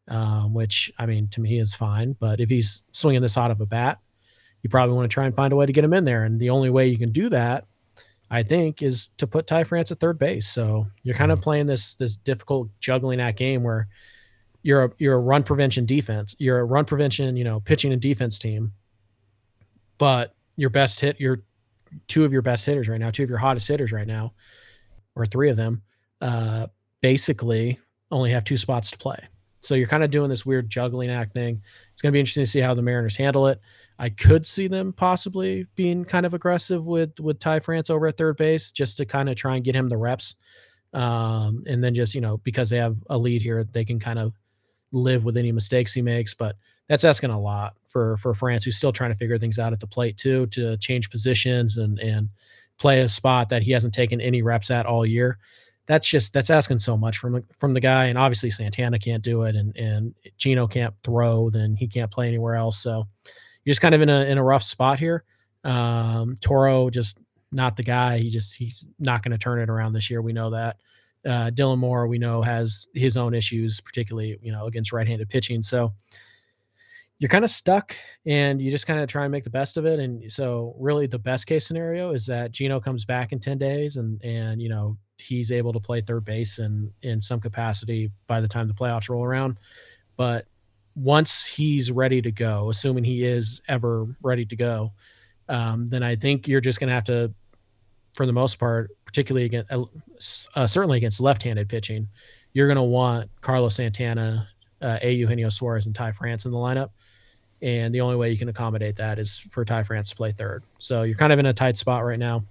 um, 0.07 0.53
which 0.53 0.91
i 0.99 1.05
mean 1.05 1.27
to 1.29 1.41
me 1.41 1.59
is 1.59 1.73
fine 1.73 2.15
but 2.19 2.39
if 2.39 2.49
he's 2.49 2.83
swinging 2.91 3.21
this 3.21 3.37
out 3.37 3.51
of 3.51 3.61
a 3.61 3.65
bat 3.65 3.99
you 4.61 4.69
probably 4.69 4.95
want 4.95 5.09
to 5.09 5.13
try 5.13 5.25
and 5.25 5.35
find 5.35 5.53
a 5.53 5.55
way 5.55 5.65
to 5.65 5.73
get 5.73 5.83
him 5.83 5.93
in 5.93 6.05
there 6.05 6.23
and 6.23 6.39
the 6.39 6.49
only 6.49 6.69
way 6.69 6.87
you 6.87 6.97
can 6.97 7.11
do 7.11 7.29
that 7.29 7.65
i 8.29 8.43
think 8.43 8.81
is 8.81 9.09
to 9.17 9.27
put 9.27 9.47
ty 9.47 9.63
france 9.63 9.91
at 9.91 9.99
third 9.99 10.19
base 10.19 10.47
so 10.47 10.85
you're 11.03 11.15
kind 11.15 11.31
of 11.31 11.39
mm-hmm. 11.39 11.43
playing 11.43 11.67
this 11.67 11.95
this 11.95 12.17
difficult 12.17 12.69
juggling 12.79 13.21
act 13.21 13.37
game 13.37 13.63
where 13.63 13.87
you're 14.63 14.85
a 14.85 14.91
you're 14.97 15.15
a 15.15 15.19
run 15.19 15.43
prevention 15.43 15.85
defense. 15.85 16.35
You're 16.39 16.59
a 16.59 16.65
run 16.65 16.85
prevention, 16.85 17.35
you 17.35 17.43
know, 17.43 17.59
pitching 17.59 17.91
and 17.91 18.01
defense 18.01 18.39
team. 18.39 18.71
But 19.97 20.33
your 20.55 20.69
best 20.69 20.99
hit, 20.99 21.19
your 21.19 21.43
two 22.07 22.25
of 22.25 22.33
your 22.33 22.41
best 22.41 22.65
hitters 22.65 22.87
right 22.89 22.99
now, 22.99 23.11
two 23.11 23.23
of 23.23 23.29
your 23.29 23.37
hottest 23.37 23.67
hitters 23.67 23.91
right 23.91 24.07
now, 24.07 24.33
or 25.15 25.25
three 25.25 25.49
of 25.49 25.57
them, 25.57 25.83
uh, 26.21 26.67
basically 27.01 27.79
only 28.09 28.31
have 28.31 28.43
two 28.43 28.57
spots 28.57 28.91
to 28.91 28.97
play. 28.97 29.27
So 29.63 29.75
you're 29.75 29.87
kind 29.87 30.03
of 30.03 30.11
doing 30.11 30.29
this 30.29 30.45
weird 30.45 30.69
juggling 30.69 31.09
act 31.09 31.33
thing. 31.33 31.61
It's 31.91 32.01
going 32.01 32.11
to 32.11 32.13
be 32.13 32.19
interesting 32.19 32.43
to 32.43 32.49
see 32.49 32.59
how 32.59 32.73
the 32.73 32.81
Mariners 32.81 33.15
handle 33.15 33.47
it. 33.47 33.61
I 33.97 34.09
could 34.09 34.45
see 34.45 34.67
them 34.67 34.91
possibly 34.93 35.67
being 35.75 36.03
kind 36.03 36.25
of 36.25 36.33
aggressive 36.33 36.85
with 36.85 37.19
with 37.19 37.39
Ty 37.39 37.59
France 37.59 37.89
over 37.89 38.07
at 38.07 38.17
third 38.17 38.37
base, 38.37 38.71
just 38.71 38.97
to 38.97 39.05
kind 39.05 39.29
of 39.29 39.35
try 39.35 39.55
and 39.55 39.63
get 39.63 39.75
him 39.75 39.87
the 39.87 39.97
reps, 39.97 40.35
um, 40.93 41.63
and 41.67 41.83
then 41.83 41.93
just 41.93 42.13
you 42.15 42.21
know 42.21 42.37
because 42.37 42.69
they 42.69 42.77
have 42.77 42.97
a 43.09 43.17
lead 43.17 43.41
here, 43.41 43.63
they 43.63 43.85
can 43.85 43.99
kind 43.99 44.19
of 44.19 44.33
live 44.91 45.23
with 45.25 45.37
any 45.37 45.51
mistakes 45.51 45.93
he 45.93 46.01
makes, 46.01 46.33
but 46.33 46.55
that's 46.89 47.05
asking 47.05 47.29
a 47.29 47.39
lot 47.39 47.75
for 47.87 48.17
for 48.17 48.33
France, 48.33 48.65
who's 48.65 48.77
still 48.77 48.91
trying 48.91 49.11
to 49.11 49.17
figure 49.17 49.37
things 49.37 49.59
out 49.59 49.73
at 49.73 49.79
the 49.79 49.87
plate 49.87 50.17
too, 50.17 50.47
to 50.47 50.75
change 50.77 51.09
positions 51.09 51.77
and 51.77 51.99
and 51.99 52.29
play 52.77 53.01
a 53.01 53.09
spot 53.09 53.49
that 53.49 53.61
he 53.61 53.71
hasn't 53.71 53.93
taken 53.93 54.19
any 54.19 54.41
reps 54.41 54.71
at 54.71 54.85
all 54.85 55.05
year. 55.05 55.37
That's 55.85 56.07
just 56.07 56.33
that's 56.33 56.49
asking 56.49 56.79
so 56.79 56.95
much 56.95 57.17
from 57.17 57.43
from 57.57 57.73
the 57.73 57.79
guy, 57.79 58.05
and 58.05 58.17
obviously 58.17 58.49
Santana 58.49 58.99
can't 58.99 59.23
do 59.23 59.43
it, 59.43 59.55
and 59.55 59.75
and 59.75 60.15
Geno 60.37 60.67
can't 60.67 60.93
throw, 61.03 61.49
then 61.49 61.75
he 61.75 61.87
can't 61.87 62.11
play 62.11 62.27
anywhere 62.27 62.55
else. 62.55 62.77
So 62.81 63.05
you're 63.63 63.71
just 63.71 63.81
kind 63.81 63.95
of 63.95 64.01
in 64.01 64.09
a 64.09 64.25
in 64.25 64.37
a 64.37 64.43
rough 64.43 64.63
spot 64.63 64.99
here. 64.99 65.23
Um, 65.63 66.35
Toro 66.41 66.89
just 66.89 67.19
not 67.51 67.75
the 67.75 67.83
guy. 67.83 68.17
He 68.17 68.29
just 68.29 68.55
he's 68.55 68.85
not 68.99 69.23
going 69.23 69.31
to 69.31 69.37
turn 69.37 69.59
it 69.59 69.69
around 69.69 69.93
this 69.93 70.09
year. 70.09 70.21
We 70.21 70.33
know 70.33 70.49
that 70.51 70.77
uh, 71.25 71.51
Dylan 71.51 71.77
Moore, 71.77 72.07
we 72.07 72.17
know, 72.17 72.41
has 72.41 72.87
his 72.93 73.17
own 73.17 73.33
issues, 73.33 73.79
particularly 73.81 74.37
you 74.41 74.51
know 74.51 74.65
against 74.65 74.91
right-handed 74.91 75.29
pitching. 75.29 75.61
So 75.61 75.93
you're 77.19 77.29
kind 77.29 77.45
of 77.45 77.51
stuck, 77.51 77.95
and 78.25 78.61
you 78.61 78.71
just 78.71 78.87
kind 78.87 78.99
of 78.99 79.07
try 79.07 79.23
and 79.23 79.31
make 79.31 79.43
the 79.43 79.49
best 79.49 79.77
of 79.77 79.85
it. 79.85 79.99
And 79.99 80.31
so, 80.31 80.75
really, 80.77 81.07
the 81.07 81.19
best 81.19 81.47
case 81.47 81.65
scenario 81.65 82.11
is 82.11 82.25
that 82.25 82.51
Geno 82.51 82.79
comes 82.79 83.05
back 83.05 83.31
in 83.31 83.39
ten 83.39 83.57
days, 83.57 83.97
and 83.97 84.21
and 84.23 84.61
you 84.61 84.69
know 84.69 84.97
he's 85.17 85.51
able 85.51 85.73
to 85.73 85.79
play 85.79 86.01
third 86.01 86.25
base 86.25 86.59
in 86.59 86.93
in 87.01 87.21
some 87.21 87.39
capacity 87.39 88.11
by 88.27 88.41
the 88.41 88.47
time 88.47 88.67
the 88.67 88.73
playoffs 88.73 89.09
roll 89.09 89.23
around. 89.23 89.57
But 90.17 90.45
once 90.95 91.45
he's 91.45 91.91
ready 91.91 92.21
to 92.21 92.31
go, 92.31 92.69
assuming 92.69 93.03
he 93.03 93.25
is 93.25 93.61
ever 93.67 94.07
ready 94.21 94.45
to 94.45 94.55
go, 94.55 94.93
um, 95.49 95.87
then 95.87 96.03
I 96.03 96.15
think 96.15 96.47
you're 96.47 96.61
just 96.61 96.79
going 96.79 96.89
to 96.89 96.93
have 96.93 97.05
to 97.05 97.33
for 98.13 98.25
the 98.25 98.33
most 98.33 98.59
part, 98.59 98.91
particularly 99.05 99.45
against 99.45 99.71
uh, 99.71 99.85
uh, 100.55 100.67
certainly 100.67 100.97
against 100.97 101.19
left-handed 101.19 101.67
pitching, 101.67 102.07
you're 102.53 102.67
going 102.67 102.77
to 102.77 102.83
want 102.83 103.29
Carlos 103.41 103.75
Santana, 103.75 104.47
uh, 104.81 104.99
A. 105.01 105.13
Eugenio 105.13 105.49
Suarez, 105.49 105.85
and 105.87 105.95
Ty 105.95 106.11
France 106.11 106.45
in 106.45 106.51
the 106.51 106.57
lineup. 106.57 106.89
And 107.61 107.95
the 107.95 108.01
only 108.01 108.15
way 108.15 108.29
you 108.29 108.37
can 108.37 108.49
accommodate 108.49 108.97
that 108.97 109.19
is 109.19 109.37
for 109.37 109.63
Ty 109.63 109.83
France 109.83 110.09
to 110.09 110.15
play 110.15 110.31
third. 110.31 110.63
So 110.77 111.03
you're 111.03 111.15
kind 111.15 111.33
of 111.33 111.39
in 111.39 111.45
a 111.45 111.53
tight 111.53 111.77
spot 111.77 112.03
right 112.03 112.19
now. 112.19 112.43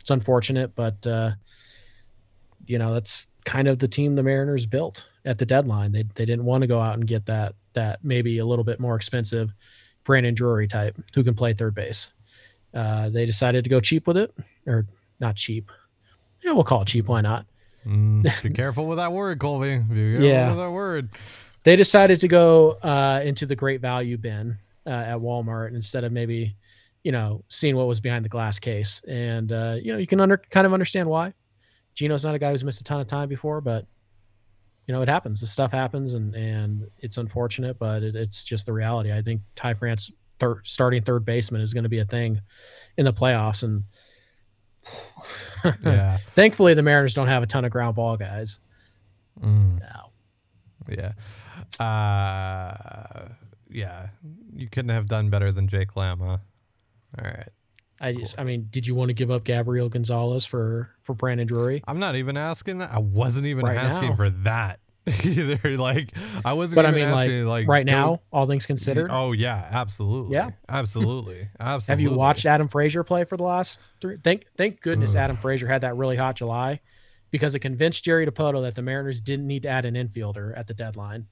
It's 0.00 0.10
unfortunate, 0.10 0.74
but 0.74 1.06
uh, 1.06 1.30
you 2.66 2.78
know 2.78 2.92
that's 2.94 3.26
kind 3.44 3.68
of 3.68 3.78
the 3.78 3.88
team 3.88 4.14
the 4.14 4.22
Mariners 4.22 4.66
built 4.66 5.06
at 5.24 5.38
the 5.38 5.46
deadline. 5.46 5.92
They 5.92 6.04
they 6.14 6.24
didn't 6.24 6.44
want 6.44 6.62
to 6.62 6.66
go 6.66 6.80
out 6.80 6.94
and 6.94 7.06
get 7.06 7.26
that 7.26 7.54
that 7.74 8.04
maybe 8.04 8.38
a 8.38 8.46
little 8.46 8.64
bit 8.64 8.80
more 8.80 8.96
expensive 8.96 9.52
Brandon 10.04 10.34
Drury 10.34 10.68
type 10.68 10.96
who 11.14 11.24
can 11.24 11.34
play 11.34 11.52
third 11.52 11.74
base. 11.74 12.12
Uh, 12.74 13.10
they 13.10 13.26
decided 13.26 13.64
to 13.64 13.70
go 13.70 13.80
cheap 13.80 14.06
with 14.06 14.16
it, 14.16 14.34
or 14.66 14.86
not 15.20 15.36
cheap. 15.36 15.70
Yeah, 16.42 16.52
we'll 16.52 16.64
call 16.64 16.82
it 16.82 16.88
cheap. 16.88 17.06
Why 17.06 17.20
not? 17.20 17.46
Mm, 17.86 18.42
be 18.42 18.50
careful 18.50 18.86
with 18.86 18.98
that 18.98 19.12
word, 19.12 19.38
Colby. 19.38 19.82
yeah, 19.90 20.54
that 20.54 20.70
word. 20.70 21.10
They 21.64 21.76
decided 21.76 22.20
to 22.20 22.28
go 22.28 22.72
uh, 22.82 23.20
into 23.22 23.46
the 23.46 23.54
great 23.54 23.80
value 23.80 24.16
bin 24.16 24.58
uh, 24.86 24.90
at 24.90 25.18
Walmart 25.18 25.74
instead 25.74 26.02
of 26.02 26.10
maybe, 26.10 26.56
you 27.04 27.12
know, 27.12 27.44
seeing 27.48 27.76
what 27.76 27.86
was 27.86 28.00
behind 28.00 28.24
the 28.24 28.28
glass 28.28 28.58
case. 28.58 29.02
And 29.06 29.52
uh, 29.52 29.76
you 29.80 29.92
know, 29.92 29.98
you 29.98 30.06
can 30.06 30.20
under 30.20 30.38
kind 30.38 30.66
of 30.66 30.72
understand 30.72 31.08
why. 31.08 31.34
Geno's 31.94 32.24
not 32.24 32.34
a 32.34 32.38
guy 32.38 32.50
who's 32.50 32.64
missed 32.64 32.80
a 32.80 32.84
ton 32.84 33.00
of 33.00 33.06
time 33.06 33.28
before, 33.28 33.60
but 33.60 33.86
you 34.86 34.94
know, 34.94 35.02
it 35.02 35.08
happens. 35.08 35.40
The 35.40 35.46
stuff 35.46 35.72
happens, 35.72 36.14
and 36.14 36.34
and 36.34 36.88
it's 36.98 37.16
unfortunate, 37.16 37.78
but 37.78 38.02
it, 38.02 38.16
it's 38.16 38.44
just 38.44 38.66
the 38.66 38.72
reality. 38.72 39.12
I 39.12 39.22
think 39.22 39.42
Ty 39.54 39.74
France 39.74 40.10
starting 40.62 41.02
third 41.02 41.24
baseman 41.24 41.60
is 41.60 41.72
going 41.72 41.84
to 41.84 41.88
be 41.88 42.00
a 42.00 42.04
thing 42.04 42.40
in 42.96 43.04
the 43.04 43.12
playoffs. 43.12 43.62
And 43.62 43.84
yeah, 45.84 46.16
thankfully 46.34 46.74
the 46.74 46.82
Mariners 46.82 47.14
don't 47.14 47.28
have 47.28 47.42
a 47.42 47.46
ton 47.46 47.64
of 47.64 47.70
ground 47.70 47.94
ball 47.94 48.16
guys. 48.16 48.58
Mm. 49.40 49.80
No. 49.80 50.10
Yeah. 50.88 51.12
Uh, 51.84 53.28
yeah. 53.70 54.08
You 54.54 54.68
couldn't 54.68 54.90
have 54.90 55.06
done 55.06 55.30
better 55.30 55.52
than 55.52 55.68
Jake 55.68 55.96
Lamb, 55.96 56.20
huh? 56.20 56.38
All 57.18 57.24
right. 57.24 57.48
I 58.02 58.12
just, 58.12 58.38
I 58.38 58.44
mean, 58.44 58.66
did 58.70 58.86
you 58.86 58.94
want 58.94 59.10
to 59.10 59.14
give 59.14 59.30
up 59.30 59.44
Gabriel 59.44 59.88
Gonzalez 59.88 60.44
for 60.44 60.90
for 61.00 61.14
Brandon 61.14 61.46
Drury? 61.46 61.82
I'm 61.86 62.00
not 62.00 62.16
even 62.16 62.36
asking 62.36 62.78
that. 62.78 62.90
I 62.92 62.98
wasn't 62.98 63.46
even 63.46 63.64
right 63.64 63.76
asking 63.76 64.10
now. 64.10 64.16
for 64.16 64.30
that. 64.30 64.80
either. 65.24 65.76
Like 65.76 66.12
I 66.44 66.52
wasn't. 66.52 66.76
But 66.76 66.86
I 66.86 66.92
mean, 66.92 67.04
asking, 67.04 67.44
like, 67.44 67.62
like 67.62 67.68
right 67.68 67.86
now, 67.86 68.20
all 68.32 68.46
things 68.46 68.66
considered. 68.66 69.10
Oh 69.10 69.32
yeah, 69.32 69.68
absolutely. 69.70 70.34
Yeah, 70.34 70.50
absolutely, 70.68 71.48
absolutely. 71.58 71.86
Have 72.06 72.12
you 72.12 72.16
watched 72.16 72.46
Adam 72.46 72.68
Frazier 72.68 73.02
play 73.02 73.24
for 73.24 73.36
the 73.36 73.42
last 73.42 73.80
three? 74.00 74.18
Thank 74.22 74.46
thank 74.56 74.80
goodness 74.80 75.16
Adam 75.16 75.36
Frazier 75.36 75.66
had 75.66 75.80
that 75.80 75.96
really 75.96 76.16
hot 76.16 76.36
July, 76.36 76.80
because 77.32 77.54
it 77.56 77.60
convinced 77.60 78.04
Jerry 78.04 78.26
Dipoto 78.26 78.62
that 78.62 78.76
the 78.76 78.82
Mariners 78.82 79.20
didn't 79.20 79.46
need 79.46 79.62
to 79.62 79.68
add 79.68 79.84
an 79.84 79.94
infielder 79.94 80.56
at 80.56 80.68
the 80.68 80.74
deadline. 80.74 81.26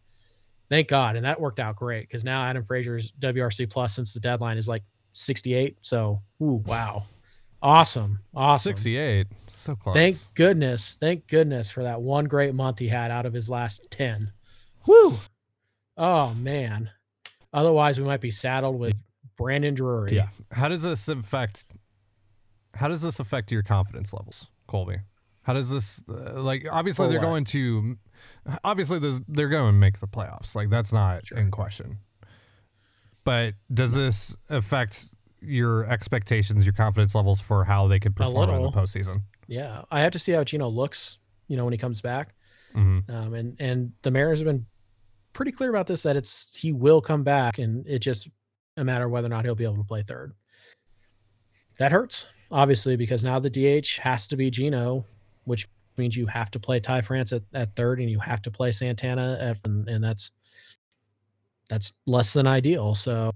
Thank 0.68 0.88
God, 0.88 1.14
and 1.14 1.24
that 1.24 1.40
worked 1.40 1.60
out 1.60 1.76
great 1.76 2.08
because 2.08 2.24
now 2.24 2.42
Adam 2.42 2.64
Frazier's 2.64 3.12
WRC 3.20 3.70
plus 3.70 3.94
since 3.94 4.14
the 4.14 4.20
deadline 4.20 4.58
is 4.58 4.66
like 4.66 4.82
68. 5.12 5.78
So, 5.80 6.22
ooh, 6.42 6.62
wow. 6.66 7.04
Awesome. 7.62 8.20
Awesome. 8.34 8.70
68. 8.70 9.26
So 9.48 9.76
close. 9.76 9.94
Thank 9.94 10.16
goodness. 10.34 10.96
Thank 10.98 11.26
goodness 11.26 11.70
for 11.70 11.82
that 11.82 12.00
one 12.00 12.24
great 12.24 12.54
month 12.54 12.78
he 12.78 12.88
had 12.88 13.10
out 13.10 13.26
of 13.26 13.34
his 13.34 13.50
last 13.50 13.82
10. 13.90 14.32
Woo. 14.86 15.18
Oh, 15.96 16.32
man. 16.34 16.90
Otherwise, 17.52 17.98
we 17.98 18.06
might 18.06 18.20
be 18.20 18.30
saddled 18.30 18.78
with 18.78 18.94
Brandon 19.36 19.74
Drury. 19.74 20.16
Yeah. 20.16 20.28
How 20.52 20.68
does 20.68 20.82
this 20.82 21.08
affect? 21.08 21.64
How 22.74 22.88
does 22.88 23.02
this 23.02 23.20
affect 23.20 23.50
your 23.50 23.62
confidence 23.62 24.12
levels, 24.12 24.46
Colby? 24.66 24.98
How 25.42 25.54
does 25.54 25.70
this 25.70 26.02
uh, 26.08 26.40
like? 26.40 26.66
Obviously, 26.70 27.06
For 27.06 27.10
they're 27.10 27.20
what? 27.20 27.26
going 27.26 27.44
to. 27.46 27.96
Obviously, 28.64 28.98
this, 28.98 29.20
they're 29.26 29.48
going 29.48 29.68
to 29.68 29.72
make 29.72 29.98
the 29.98 30.06
playoffs. 30.06 30.54
Like 30.54 30.70
that's 30.70 30.92
not 30.92 31.22
in 31.32 31.50
question. 31.50 31.98
But 33.24 33.54
does 33.72 33.92
this 33.92 34.36
affect 34.48 35.06
your 35.40 35.84
expectations, 35.84 36.66
your 36.66 36.72
confidence 36.72 37.14
levels 37.14 37.40
for 37.40 37.64
how 37.64 37.88
they 37.88 37.98
could 37.98 38.14
perform 38.16 38.50
in 38.50 38.62
the 38.62 38.70
postseason? 38.70 39.22
Yeah, 39.46 39.82
I 39.90 40.00
have 40.00 40.12
to 40.12 40.18
see 40.18 40.32
how 40.32 40.44
Geno 40.44 40.68
looks. 40.68 41.18
You 41.48 41.56
know, 41.56 41.64
when 41.64 41.72
he 41.72 41.78
comes 41.78 42.00
back. 42.00 42.34
Mhm. 42.74 43.10
Um, 43.10 43.34
and 43.34 43.56
and 43.58 43.92
the 44.02 44.10
Mariners 44.12 44.38
have 44.38 44.46
been 44.46 44.66
pretty 45.32 45.50
clear 45.50 45.70
about 45.70 45.88
this 45.88 46.04
that 46.04 46.16
it's 46.16 46.56
he 46.56 46.72
will 46.72 47.00
come 47.00 47.24
back, 47.24 47.58
and 47.58 47.84
it 47.88 47.98
just 47.98 48.28
a 48.76 48.84
matter 48.84 49.06
of 49.06 49.10
whether 49.10 49.26
or 49.26 49.30
not 49.30 49.44
he'll 49.44 49.56
be 49.56 49.64
able 49.64 49.76
to 49.76 49.84
play 49.84 50.02
third. 50.02 50.32
That 51.78 51.92
hurts, 51.92 52.26
obviously, 52.50 52.96
because 52.96 53.24
now 53.24 53.38
the 53.38 53.50
DH 53.50 53.98
has 53.98 54.26
to 54.28 54.36
be 54.36 54.50
Geno, 54.50 55.04
which 55.44 55.66
means 55.96 56.16
you 56.16 56.26
have 56.26 56.50
to 56.52 56.60
play 56.60 56.78
Ty 56.78 57.00
France 57.00 57.32
at, 57.32 57.42
at 57.52 57.74
third, 57.74 58.00
and 58.00 58.08
you 58.10 58.20
have 58.20 58.42
to 58.42 58.50
play 58.50 58.70
Santana 58.70 59.38
at, 59.40 59.58
and, 59.64 59.88
and 59.88 60.04
that's 60.04 60.30
that's 61.70 61.92
less 62.04 62.32
than 62.32 62.46
ideal. 62.46 62.94
So 62.94 63.32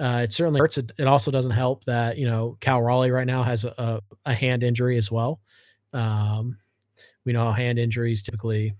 uh, 0.00 0.22
it 0.24 0.32
certainly 0.32 0.58
hurts. 0.58 0.78
It, 0.78 0.90
it 0.98 1.06
also 1.06 1.30
doesn't 1.30 1.52
help 1.52 1.84
that 1.84 2.16
you 2.16 2.26
know 2.26 2.56
Cal 2.60 2.82
Raleigh 2.82 3.10
right 3.10 3.26
now 3.26 3.44
has 3.44 3.64
a, 3.64 4.00
a 4.24 4.34
hand 4.34 4.64
injury 4.64 4.96
as 4.96 5.12
well. 5.12 5.40
Um, 5.92 6.56
we 7.24 7.32
know 7.32 7.44
how 7.44 7.52
hand 7.52 7.78
injuries 7.78 8.22
typically 8.22 8.74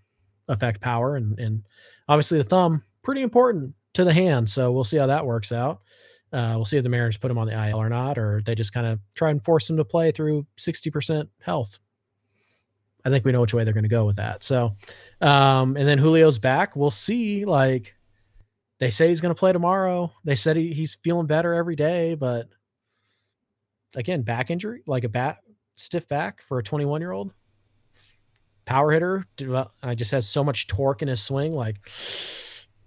affect 0.49 0.81
power, 0.81 1.17
and 1.17 1.39
and 1.39 1.65
obviously 2.09 2.39
the 2.39 2.45
thumb 2.45 2.83
pretty 3.03 3.23
important 3.23 3.75
to 3.95 4.05
the 4.05 4.13
hand. 4.13 4.49
So 4.49 4.73
we'll 4.73 4.85
see 4.85 4.97
how 4.97 5.07
that 5.07 5.27
works 5.27 5.53
out. 5.53 5.83
Uh, 6.33 6.53
we'll 6.57 6.65
see 6.65 6.77
if 6.77 6.83
the 6.83 6.89
Mariners 6.89 7.19
put 7.19 7.31
him 7.31 7.39
on 7.39 7.47
the 7.47 7.69
IL 7.69 7.79
or 7.79 7.89
not, 7.89 8.19
or 8.19 8.43
they 8.45 8.55
just 8.55 8.73
kind 8.73 8.87
of 8.87 9.01
try 9.15 9.31
and 9.31 9.43
force 9.45 9.69
him 9.69 9.77
to 9.77 9.85
play 9.85 10.13
through 10.13 10.47
sixty 10.57 10.91
percent 10.91 11.29
health. 11.41 11.79
I 13.05 13.11
think 13.11 13.25
we 13.25 13.33
know 13.33 13.41
which 13.41 13.55
way 13.55 13.65
they're 13.65 13.75
going 13.75 13.85
to 13.85 13.89
go 13.89 14.05
with 14.05 14.17
that. 14.17 14.45
So, 14.45 14.77
um, 15.21 15.77
and 15.77 15.89
then 15.89 15.99
Julio's 15.99 16.39
back. 16.39 16.75
We'll 16.75 16.91
see. 16.91 17.45
Like 17.45 17.95
they 18.79 18.91
say 18.91 19.09
he's 19.09 19.21
going 19.21 19.35
to 19.35 19.39
play 19.39 19.53
tomorrow. 19.53 20.13
They 20.25 20.35
said 20.35 20.57
he, 20.57 20.73
he's 20.73 20.95
feeling 20.95 21.27
better 21.27 21.55
every 21.55 21.77
day, 21.77 22.15
but 22.15 22.47
again, 23.95 24.23
back 24.23 24.51
injury, 24.51 24.83
like 24.87 25.05
a 25.05 25.09
bat 25.09 25.39
stiff 25.77 26.09
back 26.09 26.43
for 26.43 26.59
a 26.59 26.63
21 26.63 27.01
year 27.01 27.13
old 27.13 27.33
power 28.67 28.93
hitter. 28.93 29.25
I 29.83 29.95
just 29.95 30.13
has 30.13 30.29
so 30.29 30.45
much 30.45 30.67
torque 30.67 31.03
in 31.03 31.09
his 31.09 31.23
swing. 31.23 31.53
Like, 31.53 31.77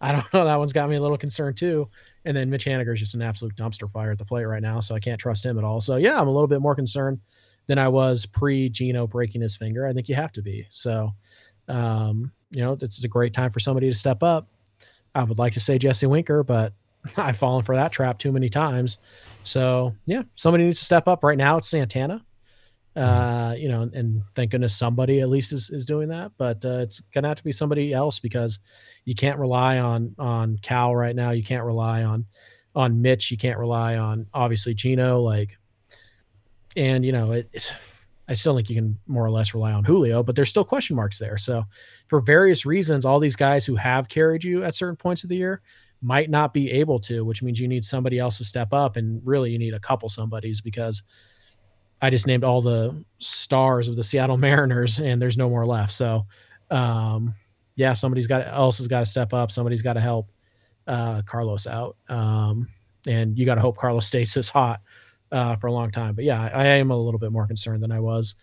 I 0.00 0.12
don't 0.12 0.32
know. 0.32 0.44
That 0.44 0.58
one's 0.58 0.72
got 0.72 0.88
me 0.88 0.96
a 0.96 1.00
little 1.00 1.18
concerned 1.18 1.56
too. 1.56 1.88
And 2.24 2.36
then 2.36 2.50
Mitch 2.50 2.64
Haniger 2.64 2.94
is 2.94 3.00
just 3.00 3.14
an 3.14 3.22
absolute 3.22 3.54
dumpster 3.54 3.90
fire 3.90 4.12
at 4.12 4.18
the 4.18 4.24
plate 4.24 4.44
right 4.44 4.62
now, 4.62 4.80
so 4.80 4.94
I 4.94 5.00
can't 5.00 5.20
trust 5.20 5.44
him 5.44 5.58
at 5.58 5.64
all. 5.64 5.80
So 5.80 5.96
yeah, 5.96 6.20
I'm 6.20 6.28
a 6.28 6.32
little 6.32 6.48
bit 6.48 6.60
more 6.60 6.74
concerned 6.74 7.20
than 7.66 7.78
I 7.78 7.88
was 7.88 8.26
pre 8.26 8.68
Geno 8.68 9.06
breaking 9.06 9.42
his 9.42 9.56
finger. 9.56 9.86
I 9.86 9.92
think 9.92 10.08
you 10.08 10.14
have 10.14 10.32
to 10.32 10.42
be. 10.42 10.66
So, 10.70 11.12
um, 11.68 12.32
you 12.50 12.62
know, 12.62 12.76
it's 12.80 13.02
a 13.04 13.08
great 13.08 13.32
time 13.32 13.50
for 13.50 13.60
somebody 13.60 13.88
to 13.88 13.96
step 13.96 14.22
up. 14.22 14.48
I 15.14 15.24
would 15.24 15.38
like 15.38 15.54
to 15.54 15.60
say 15.60 15.78
Jesse 15.78 16.06
Winker, 16.06 16.42
but 16.42 16.72
I've 17.16 17.36
fallen 17.36 17.64
for 17.64 17.76
that 17.76 17.92
trap 17.92 18.18
too 18.18 18.32
many 18.32 18.48
times. 18.48 18.98
So 19.44 19.94
yeah, 20.06 20.22
somebody 20.34 20.64
needs 20.64 20.78
to 20.78 20.84
step 20.84 21.08
up. 21.08 21.24
Right 21.24 21.38
now, 21.38 21.58
it's 21.58 21.68
Santana. 21.68 22.24
Uh, 22.94 23.54
you 23.56 23.68
know, 23.68 23.88
and 23.94 24.22
thank 24.34 24.50
goodness 24.50 24.76
somebody 24.76 25.20
at 25.20 25.30
least 25.30 25.52
is, 25.52 25.70
is 25.70 25.86
doing 25.86 26.08
that. 26.08 26.32
But 26.36 26.62
uh, 26.64 26.80
it's 26.80 27.00
gonna 27.00 27.28
have 27.28 27.38
to 27.38 27.44
be 27.44 27.52
somebody 27.52 27.92
else 27.92 28.20
because 28.20 28.58
you 29.04 29.14
can't 29.14 29.38
rely 29.38 29.78
on 29.78 30.14
on 30.18 30.58
Cal 30.58 30.94
right 30.94 31.16
now. 31.16 31.30
You 31.30 31.42
can't 31.42 31.64
rely 31.64 32.04
on 32.04 32.26
on 32.74 33.00
Mitch. 33.00 33.30
You 33.30 33.38
can't 33.38 33.58
rely 33.58 33.96
on 33.96 34.26
obviously 34.34 34.74
Geno. 34.74 35.20
Like, 35.20 35.56
and 36.76 37.04
you 37.04 37.12
know, 37.12 37.32
it, 37.32 37.48
it's 37.52 37.72
I 38.32 38.34
still 38.34 38.56
think 38.56 38.70
you 38.70 38.76
can 38.76 38.98
more 39.06 39.26
or 39.26 39.30
less 39.30 39.52
rely 39.52 39.72
on 39.72 39.84
Julio, 39.84 40.22
but 40.22 40.34
there's 40.34 40.48
still 40.48 40.64
question 40.64 40.96
marks 40.96 41.18
there. 41.18 41.36
So 41.36 41.64
for 42.08 42.22
various 42.22 42.64
reasons, 42.64 43.04
all 43.04 43.18
these 43.20 43.36
guys 43.36 43.66
who 43.66 43.76
have 43.76 44.08
carried 44.08 44.42
you 44.42 44.64
at 44.64 44.74
certain 44.74 44.96
points 44.96 45.22
of 45.22 45.28
the 45.28 45.36
year 45.36 45.60
might 46.00 46.30
not 46.30 46.54
be 46.54 46.70
able 46.70 46.98
to, 47.00 47.26
which 47.26 47.42
means 47.42 47.60
you 47.60 47.68
need 47.68 47.84
somebody 47.84 48.18
else 48.18 48.38
to 48.38 48.44
step 48.44 48.72
up. 48.72 48.96
And 48.96 49.20
really, 49.22 49.50
you 49.50 49.58
need 49.58 49.74
a 49.74 49.78
couple 49.78 50.08
somebodies 50.08 50.62
because 50.62 51.02
I 52.00 52.08
just 52.08 52.26
named 52.26 52.42
all 52.42 52.62
the 52.62 53.04
stars 53.18 53.90
of 53.90 53.96
the 53.96 54.02
Seattle 54.02 54.36
Mariners, 54.38 54.98
and 54.98 55.20
there's 55.20 55.36
no 55.36 55.50
more 55.50 55.66
left. 55.66 55.92
So, 55.92 56.26
um, 56.70 57.34
yeah, 57.76 57.92
somebody's 57.92 58.26
got 58.26 58.46
else 58.46 58.78
has 58.78 58.88
got 58.88 59.00
to 59.00 59.06
step 59.06 59.34
up. 59.34 59.50
Somebody's 59.50 59.82
got 59.82 59.92
to 59.92 60.00
help 60.00 60.30
uh, 60.86 61.20
Carlos 61.26 61.66
out, 61.66 61.98
um, 62.08 62.66
and 63.06 63.38
you 63.38 63.44
got 63.44 63.56
to 63.56 63.60
hope 63.60 63.76
Carlos 63.76 64.06
stays 64.08 64.32
this 64.32 64.48
hot 64.48 64.80
uh, 65.32 65.56
for 65.56 65.66
a 65.66 65.72
long 65.72 65.90
time. 65.90 66.14
But 66.14 66.24
yeah, 66.24 66.40
I, 66.40 66.48
I 66.48 66.64
am 66.74 66.90
a 66.90 66.96
little 66.96 67.18
bit 67.18 67.32
more 67.32 67.46
concerned 67.46 67.82
than 67.82 67.90
I 67.90 67.98
was 67.98 68.36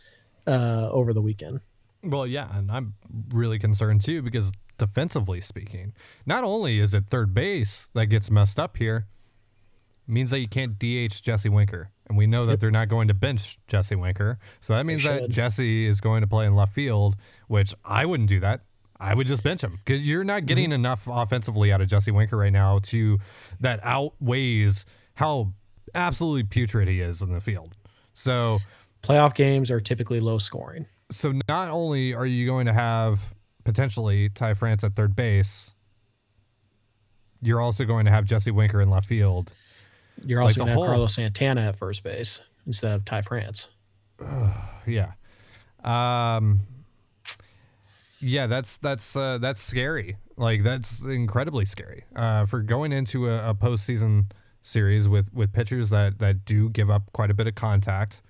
uh, 0.47 0.89
over 0.91 1.13
the 1.13 1.21
weekend. 1.21 1.61
Well, 2.03 2.25
yeah, 2.25 2.57
and 2.57 2.71
I'm 2.71 2.95
really 3.29 3.59
concerned 3.59 4.01
too 4.01 4.21
because 4.21 4.51
defensively 4.77 5.39
speaking, 5.41 5.93
not 6.25 6.43
only 6.43 6.79
is 6.79 6.93
it 6.93 7.05
third 7.05 7.33
base 7.33 7.89
that 7.93 8.07
gets 8.07 8.31
messed 8.31 8.59
up 8.59 8.77
here, 8.77 9.07
it 10.07 10.11
means 10.11 10.31
that 10.31 10.39
you 10.39 10.47
can't 10.47 10.79
DH 10.79 11.21
Jesse 11.21 11.49
Winker. 11.49 11.91
And 12.07 12.17
we 12.17 12.25
know 12.25 12.43
that 12.45 12.59
they're 12.59 12.71
not 12.71 12.89
going 12.89 13.07
to 13.09 13.13
bench 13.13 13.59
Jesse 13.67 13.95
Winker. 13.95 14.39
So 14.59 14.73
that 14.73 14.83
means 14.85 15.03
that. 15.03 15.29
Jesse 15.29 15.85
is 15.85 16.01
going 16.01 16.21
to 16.21 16.27
play 16.27 16.47
in 16.47 16.55
left 16.55 16.73
field, 16.73 17.15
which 17.47 17.75
I 17.85 18.07
wouldn't 18.07 18.29
do 18.29 18.39
that. 18.39 18.61
I 18.99 19.13
would 19.13 19.27
just 19.27 19.43
bench 19.43 19.63
him 19.63 19.79
because 19.85 20.01
you're 20.01 20.23
not 20.23 20.45
getting 20.45 20.71
enough 20.71 21.07
offensively 21.07 21.71
out 21.71 21.79
of 21.79 21.87
Jesse 21.87 22.11
Winker 22.11 22.35
right 22.35 22.51
now 22.51 22.79
to 22.83 23.19
that 23.59 23.79
outweighs 23.83 24.85
how 25.13 25.53
absolutely 25.95 26.43
putrid 26.43 26.87
he 26.87 27.01
is 27.01 27.21
in 27.21 27.31
the 27.33 27.41
field. 27.41 27.75
So 28.13 28.59
Playoff 29.03 29.33
games 29.33 29.71
are 29.71 29.79
typically 29.79 30.19
low 30.19 30.37
scoring. 30.37 30.85
so 31.11 31.33
not 31.47 31.69
only 31.69 32.13
are 32.13 32.25
you 32.25 32.45
going 32.45 32.65
to 32.65 32.73
have 32.73 33.33
potentially 33.63 34.29
Ty 34.29 34.53
France 34.55 34.83
at 34.83 34.95
third 34.95 35.15
base, 35.15 35.73
you're 37.41 37.61
also 37.61 37.85
going 37.85 38.05
to 38.05 38.11
have 38.11 38.25
Jesse 38.25 38.51
Winker 38.51 38.81
in 38.81 38.89
left 38.89 39.07
field. 39.07 39.53
You're 40.25 40.41
also 40.41 40.53
the 40.55 40.59
going 40.59 40.65
to 40.67 40.71
have 40.71 40.77
whole- 40.77 40.85
Carlos 40.87 41.13
Santana 41.15 41.61
at 41.61 41.77
first 41.77 42.03
base 42.03 42.41
instead 42.67 42.91
of 42.93 43.05
Ty 43.05 43.21
France. 43.23 43.69
Yeah. 44.85 45.11
Um 45.83 46.61
yeah, 48.21 48.47
that's 48.47 48.77
that's 48.77 49.15
uh, 49.15 49.37
that's 49.37 49.61
scary. 49.61 50.17
Like 50.35 50.63
that's 50.63 51.01
incredibly 51.01 51.63
scary. 51.65 52.03
Uh, 52.15 52.45
for 52.45 52.61
going 52.61 52.91
into 52.91 53.29
a, 53.29 53.51
a 53.51 53.55
postseason 53.55 54.25
series 54.61 55.07
with 55.07 55.33
with 55.33 55.53
pitchers 55.53 55.89
that 55.89 56.19
that 56.19 56.45
do 56.45 56.69
give 56.69 56.89
up 56.89 57.11
quite 57.13 57.31
a 57.31 57.33
bit 57.33 57.47
of 57.47 57.55
contact. 57.55 58.21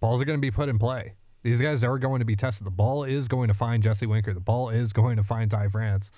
Balls 0.00 0.20
are 0.20 0.24
going 0.24 0.38
to 0.38 0.40
be 0.40 0.50
put 0.50 0.68
in 0.68 0.78
play. 0.78 1.14
These 1.42 1.60
guys 1.60 1.82
are 1.82 1.98
going 1.98 2.20
to 2.20 2.24
be 2.24 2.36
tested. 2.36 2.66
The 2.66 2.72
ball 2.72 3.04
is 3.04 3.28
going 3.28 3.48
to 3.48 3.54
find 3.54 3.82
Jesse 3.82 4.06
Winker. 4.06 4.32
The 4.32 4.40
ball 4.40 4.68
is 4.68 4.92
going 4.92 5.16
to 5.16 5.22
find 5.22 5.50
Ty 5.50 5.68
France. 5.68 6.12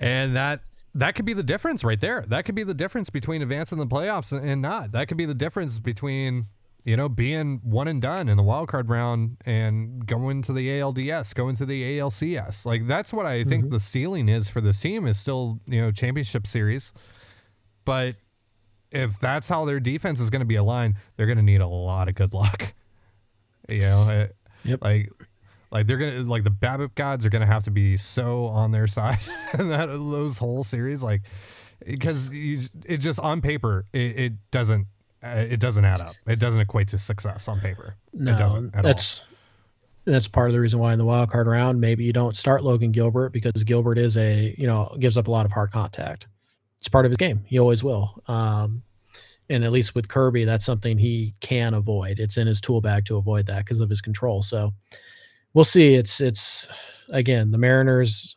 And 0.00 0.34
that 0.34 0.60
that 0.94 1.14
could 1.14 1.24
be 1.24 1.32
the 1.32 1.42
difference 1.42 1.82
right 1.84 2.00
there. 2.00 2.24
That 2.26 2.44
could 2.44 2.54
be 2.54 2.62
the 2.62 2.74
difference 2.74 3.10
between 3.10 3.42
advancing 3.42 3.78
the 3.78 3.86
playoffs 3.86 4.32
and 4.32 4.62
not. 4.62 4.92
That 4.92 5.08
could 5.08 5.16
be 5.16 5.24
the 5.24 5.34
difference 5.34 5.78
between 5.80 6.46
you 6.84 6.96
know 6.96 7.08
being 7.08 7.60
one 7.62 7.88
and 7.88 8.00
done 8.00 8.28
in 8.28 8.36
the 8.36 8.42
wild 8.42 8.68
card 8.68 8.88
round 8.88 9.38
and 9.44 10.06
going 10.06 10.42
to 10.42 10.52
the 10.52 10.68
ALDS, 10.68 11.34
going 11.34 11.56
to 11.56 11.66
the 11.66 11.98
ALCS. 11.98 12.66
Like 12.66 12.86
that's 12.86 13.12
what 13.12 13.26
I 13.26 13.44
think 13.44 13.64
mm-hmm. 13.64 13.74
the 13.74 13.80
ceiling 13.80 14.28
is 14.28 14.48
for 14.48 14.60
this 14.60 14.80
team 14.80 15.06
is 15.06 15.18
still 15.18 15.60
you 15.66 15.80
know 15.80 15.90
championship 15.90 16.46
series. 16.46 16.92
But 17.84 18.16
if 18.90 19.18
that's 19.18 19.48
how 19.48 19.64
their 19.64 19.80
defense 19.80 20.20
is 20.20 20.30
going 20.30 20.40
to 20.40 20.46
be 20.46 20.54
aligned, 20.54 20.94
they're 21.16 21.26
going 21.26 21.36
to 21.36 21.42
need 21.42 21.60
a 21.60 21.66
lot 21.66 22.08
of 22.08 22.14
good 22.14 22.32
luck. 22.32 22.74
You 23.66 23.80
know, 23.80 24.10
it- 24.10 24.36
Yep. 24.64 24.82
like 24.82 25.10
like 25.70 25.86
they're 25.86 25.98
gonna 25.98 26.22
like 26.22 26.44
the 26.44 26.50
BABIP 26.50 26.94
gods 26.94 27.26
are 27.26 27.30
gonna 27.30 27.46
have 27.46 27.64
to 27.64 27.70
be 27.70 27.96
so 27.96 28.46
on 28.46 28.70
their 28.72 28.86
side 28.88 29.18
in 29.58 29.68
that 29.68 29.86
those 29.86 30.38
whole 30.38 30.62
series, 30.62 31.02
like 31.02 31.22
because 31.84 32.32
you, 32.32 32.60
it 32.86 32.98
just 32.98 33.20
on 33.20 33.40
paper 33.40 33.84
it, 33.92 34.18
it 34.18 34.32
doesn't 34.50 34.86
it 35.24 35.60
doesn't 35.60 35.84
add 35.84 36.00
up. 36.00 36.14
It 36.26 36.38
doesn't 36.38 36.60
equate 36.60 36.88
to 36.88 36.98
success 36.98 37.48
on 37.48 37.60
paper. 37.60 37.96
No, 38.12 38.32
it 38.32 38.38
doesn't. 38.38 38.74
At 38.74 38.82
that's 38.82 39.22
that's 40.04 40.28
part 40.28 40.48
of 40.48 40.54
the 40.54 40.60
reason 40.60 40.78
why 40.78 40.92
in 40.92 40.98
the 40.98 41.04
wild 41.04 41.30
card 41.30 41.46
round 41.46 41.80
maybe 41.80 42.04
you 42.04 42.12
don't 42.12 42.36
start 42.36 42.62
Logan 42.62 42.92
Gilbert 42.92 43.30
because 43.32 43.64
Gilbert 43.64 43.98
is 43.98 44.16
a 44.16 44.54
you 44.58 44.66
know 44.66 44.94
gives 44.98 45.16
up 45.16 45.28
a 45.28 45.30
lot 45.30 45.46
of 45.46 45.52
hard 45.52 45.70
contact. 45.70 46.26
It's 46.78 46.88
part 46.88 47.06
of 47.06 47.10
his 47.10 47.16
game. 47.16 47.42
He 47.46 47.58
always 47.58 47.82
will. 47.82 48.22
Um, 48.28 48.82
and 49.48 49.64
at 49.64 49.72
least 49.72 49.94
with 49.94 50.08
Kirby, 50.08 50.44
that's 50.44 50.64
something 50.64 50.98
he 50.98 51.34
can 51.40 51.72
avoid. 51.72 52.18
It's 52.18 52.36
in 52.36 52.46
his 52.46 52.60
tool 52.60 52.80
bag 52.80 53.06
to 53.06 53.16
avoid 53.16 53.46
that 53.46 53.64
because 53.64 53.80
of 53.80 53.88
his 53.88 54.02
control. 54.02 54.42
So 54.42 54.72
we'll 55.54 55.64
see. 55.64 55.94
It's 55.94 56.20
it's 56.20 56.66
again 57.08 57.50
the 57.50 57.58
Mariners. 57.58 58.36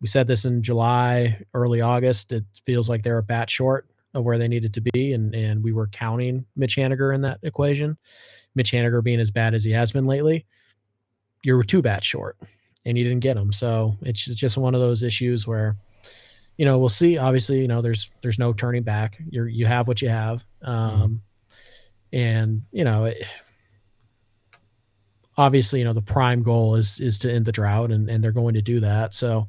We 0.00 0.08
said 0.08 0.26
this 0.26 0.44
in 0.44 0.62
July, 0.62 1.44
early 1.54 1.80
August. 1.80 2.32
It 2.32 2.44
feels 2.64 2.88
like 2.88 3.02
they're 3.04 3.18
a 3.18 3.22
bat 3.22 3.48
short 3.48 3.86
where 4.12 4.36
they 4.38 4.48
needed 4.48 4.74
to 4.74 4.80
be, 4.80 5.12
and 5.12 5.34
and 5.34 5.62
we 5.64 5.72
were 5.72 5.86
counting 5.88 6.44
Mitch 6.56 6.76
Haniger 6.76 7.14
in 7.14 7.22
that 7.22 7.38
equation. 7.42 7.96
Mitch 8.54 8.72
Haniger 8.72 9.02
being 9.02 9.20
as 9.20 9.30
bad 9.30 9.54
as 9.54 9.64
he 9.64 9.70
has 9.70 9.92
been 9.92 10.04
lately, 10.04 10.44
you're 11.42 11.62
two 11.62 11.80
bats 11.80 12.06
short. 12.06 12.36
and 12.84 12.98
you 12.98 13.04
didn't 13.04 13.20
get 13.20 13.34
them. 13.34 13.52
So 13.52 13.96
it's 14.02 14.24
just 14.24 14.58
one 14.58 14.74
of 14.74 14.80
those 14.80 15.02
issues 15.02 15.46
where, 15.46 15.76
you 16.56 16.64
know, 16.64 16.78
we'll 16.78 16.88
see. 16.88 17.18
Obviously, 17.18 17.60
you 17.60 17.68
know, 17.68 17.82
there's 17.82 18.10
there's 18.22 18.38
no 18.38 18.52
turning 18.52 18.82
back. 18.82 19.20
You're 19.30 19.48
you 19.48 19.66
have 19.66 19.88
what 19.88 20.02
you 20.02 20.08
have, 20.08 20.44
um, 20.62 21.22
mm-hmm. 22.12 22.16
and 22.16 22.62
you 22.72 22.84
know, 22.84 23.06
it, 23.06 23.24
obviously, 25.36 25.78
you 25.78 25.84
know, 25.84 25.92
the 25.92 26.02
prime 26.02 26.42
goal 26.42 26.74
is 26.74 27.00
is 27.00 27.18
to 27.20 27.32
end 27.32 27.46
the 27.46 27.52
drought, 27.52 27.90
and 27.90 28.08
and 28.10 28.22
they're 28.22 28.32
going 28.32 28.54
to 28.54 28.62
do 28.62 28.80
that. 28.80 29.14
So 29.14 29.48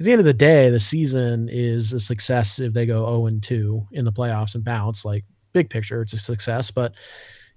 at 0.00 0.04
the 0.04 0.12
end 0.12 0.20
of 0.20 0.24
the 0.24 0.34
day, 0.34 0.70
the 0.70 0.80
season 0.80 1.48
is 1.48 1.92
a 1.92 2.00
success 2.00 2.58
if 2.58 2.72
they 2.72 2.86
go 2.86 3.04
0 3.06 3.26
and 3.26 3.42
2 3.42 3.88
in 3.92 4.04
the 4.04 4.12
playoffs 4.12 4.54
and 4.54 4.64
bounce. 4.64 5.04
Like 5.04 5.24
big 5.52 5.70
picture, 5.70 6.02
it's 6.02 6.12
a 6.12 6.18
success, 6.18 6.70
but 6.70 6.94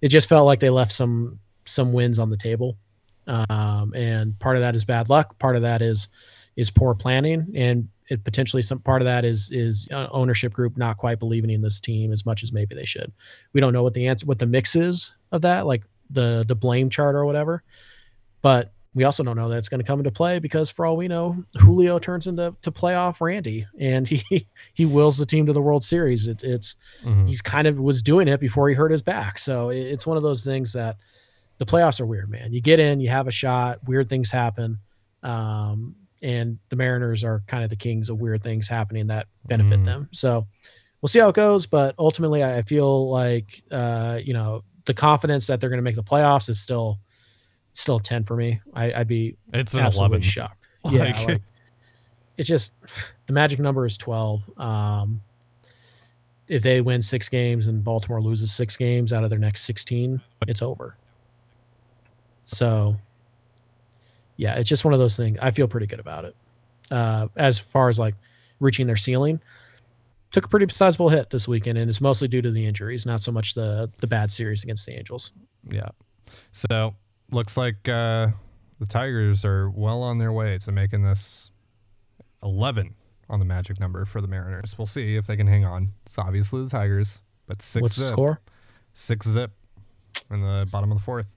it 0.02 0.10
just 0.10 0.30
felt 0.30 0.46
like 0.46 0.60
they 0.60 0.70
left 0.70 0.92
some 0.92 1.40
some 1.66 1.94
wins 1.94 2.20
on 2.20 2.30
the 2.30 2.38
table. 2.38 2.78
Um, 3.26 3.94
and 3.94 4.38
part 4.40 4.56
of 4.56 4.62
that 4.62 4.76
is 4.76 4.86
bad 4.86 5.10
luck. 5.10 5.38
Part 5.40 5.56
of 5.56 5.64
that 5.64 5.82
is 5.82 6.08
is 6.56 6.70
poor 6.70 6.94
planning, 6.94 7.54
and 7.56 7.90
it 8.10 8.24
potentially 8.24 8.62
some 8.62 8.80
part 8.80 9.02
of 9.02 9.06
that 9.06 9.26
is 9.26 9.50
is 9.52 9.88
uh, 9.92 10.08
ownership 10.12 10.54
group 10.54 10.78
not 10.78 10.98
quite 10.98 11.20
believing 11.20 11.50
in 11.50 11.62
this 11.62 11.80
team 11.80 12.14
as 12.14 12.26
much 12.26 12.44
as 12.44 12.54
maybe 12.54 12.76
they 12.76 12.86
should. 12.86 13.12
We 13.54 13.62
don't 13.62 13.74
know 13.74 13.84
what 13.84 13.96
the 13.96 14.08
answer, 14.08 14.28
what 14.28 14.40
the 14.40 14.46
mix 14.46 14.76
is 14.76 15.14
of 15.32 15.42
that, 15.42 15.66
like 15.66 15.84
the 16.12 16.46
the 16.48 16.56
blame 16.56 16.90
chart 16.90 17.16
or 17.16 17.26
whatever. 17.26 17.64
But 18.42 18.72
we 18.98 19.04
also 19.04 19.24
don't 19.24 19.36
know 19.36 19.48
that 19.50 19.60
it's 19.60 19.70
going 19.70 19.80
to 19.80 19.86
come 19.86 20.00
into 20.00 20.10
play 20.10 20.40
because 20.40 20.72
for 20.72 20.84
all 20.84 20.98
we 20.98 21.08
know, 21.08 21.36
Julio 21.60 22.00
turns 22.00 22.26
into 22.26 22.56
to 22.64 22.72
playoff 22.72 23.22
Randy 23.22 23.68
and 23.80 24.08
he 24.08 24.48
he 24.74 24.88
wills 24.88 25.18
the 25.18 25.26
team 25.26 25.46
to 25.46 25.54
the 25.54 25.62
World 25.62 25.84
Series. 25.84 26.28
It, 26.28 26.44
it's 26.44 26.76
mm-hmm. 27.04 27.28
he's 27.28 27.40
kind 27.40 27.68
of 27.68 27.80
was 27.80 28.02
doing 28.02 28.28
it 28.28 28.40
before 28.40 28.68
he 28.70 28.74
hurt 28.74 28.90
his 28.90 29.04
back. 29.04 29.38
So 29.38 29.70
it's 29.70 30.08
one 30.08 30.18
of 30.18 30.24
those 30.24 30.44
things 30.44 30.74
that 30.74 30.98
the 31.60 31.66
playoffs 31.66 32.02
are 32.02 32.08
weird, 32.08 32.32
man. 32.32 32.52
You 32.54 32.60
get 32.60 32.80
in, 32.80 33.00
you 33.00 33.10
have 33.10 33.28
a 33.28 33.32
shot, 33.32 33.88
weird 33.88 34.10
things 34.10 34.32
happen. 34.32 34.80
Um, 35.22 35.96
and 36.24 36.58
the 36.70 36.76
Mariners 36.76 37.24
are 37.24 37.44
kind 37.46 37.64
of 37.64 37.70
the 37.70 37.76
kings 37.76 38.10
of 38.10 38.20
weird 38.20 38.42
things 38.42 38.68
happening 38.68 39.08
that 39.08 39.28
benefit 39.46 39.82
mm. 39.82 39.86
them. 39.86 40.10
So 40.12 40.48
we'll 41.02 41.10
see 41.10 41.20
how 41.20 41.30
it 41.30 41.36
goes. 41.36 41.68
But 41.68 41.94
ultimately, 42.00 42.44
I 42.44 42.64
feel 42.64 43.12
like, 43.12 43.62
uh, 43.70 44.20
you 44.24 44.34
know, 44.34 44.64
the 44.86 44.96
confidence 44.96 45.46
that 45.46 45.62
they're 45.62 45.70
going 45.70 45.78
to 45.78 45.84
make 45.84 45.96
the 45.96 46.02
playoffs 46.02 46.50
is 46.50 46.60
still 46.60 46.98
still 47.78 48.00
10 48.00 48.24
for 48.24 48.36
me. 48.36 48.60
I, 48.74 48.98
would 48.98 49.08
be 49.08 49.38
it's 49.54 49.74
an 49.74 49.86
11 49.86 50.22
shocked. 50.22 50.56
Yeah. 50.90 51.04
Like, 51.04 51.28
like, 51.28 51.42
it's 52.38 52.48
just 52.48 52.72
the 53.26 53.34
magic 53.34 53.60
number 53.60 53.86
is 53.86 53.98
12. 53.98 54.58
Um, 54.58 55.22
if 56.48 56.64
they 56.64 56.80
win 56.80 57.02
six 57.02 57.28
games 57.28 57.68
and 57.68 57.84
Baltimore 57.84 58.22
loses 58.22 58.54
six 58.54 58.78
games 58.78 59.12
out 59.12 59.26
of 59.26 59.30
their 59.30 59.40
next 59.40 59.64
16, 59.64 60.22
it's 60.48 60.62
over. 60.62 60.96
So, 62.46 62.96
yeah, 64.38 64.56
it's 64.56 64.70
just 64.70 64.86
one 64.86 64.94
of 64.94 65.00
those 65.00 65.18
things. 65.18 65.38
I 65.42 65.52
feel 65.52 65.68
pretty 65.68 65.88
good 65.88 66.00
about 66.00 66.24
it. 66.24 66.36
Uh, 66.90 67.28
as 67.36 67.60
far 67.60 67.90
as 67.90 68.00
like 68.00 68.16
reaching 68.62 68.88
their 68.88 68.96
ceiling, 68.96 69.42
took 70.32 70.46
a 70.46 70.48
pretty 70.48 70.68
sizable 70.70 71.10
hit 71.10 71.32
this 71.32 71.50
weekend, 71.50 71.78
and 71.78 71.90
it's 71.90 72.00
mostly 72.00 72.30
due 72.30 72.42
to 72.42 72.52
the 72.52 72.66
injuries, 72.66 73.06
not 73.06 73.20
so 73.22 73.32
much 73.32 73.56
the 73.56 73.92
the 74.00 74.08
bad 74.08 74.32
series 74.32 74.64
against 74.64 74.86
the 74.86 74.94
Angels. 74.94 75.32
Yeah. 75.70 75.90
So 76.54 76.96
looks 77.32 77.58
like 77.58 77.88
uh, 77.88 78.30
the 78.80 78.86
Tigers 78.88 79.44
are 79.44 79.70
well 79.70 80.02
on 80.02 80.20
their 80.20 80.32
way 80.32 80.58
to 80.60 80.72
making 80.72 81.04
this 81.04 81.52
11 82.44 82.96
on 83.30 83.40
the 83.40 83.46
magic 83.46 83.80
number 83.80 84.06
for 84.06 84.22
the 84.22 84.28
Mariners. 84.28 84.78
We'll 84.78 84.88
see 84.88 85.16
if 85.16 85.28
they 85.28 85.36
can 85.36 85.48
hang 85.48 85.66
on. 85.66 85.94
It's 86.06 86.18
obviously 86.18 86.64
the 86.64 86.70
Tigers, 86.70 87.22
but 87.46 87.62
six 87.62 87.82
What's 87.82 87.96
zip. 87.96 88.04
the 88.04 88.08
score? 88.08 88.42
Six 88.94 89.28
zip 89.28 89.52
in 90.32 90.42
the 90.42 90.68
bottom 90.72 90.92
of 90.92 90.98
the 90.98 91.04
fourth. 91.04 91.36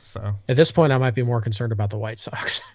So 0.00 0.34
at 0.48 0.56
this 0.56 0.70
point, 0.70 0.92
I 0.92 0.98
might 0.98 1.14
be 1.14 1.22
more 1.22 1.40
concerned 1.40 1.72
about 1.72 1.90
the 1.90 1.98
White 1.98 2.18
Sox. 2.18 2.60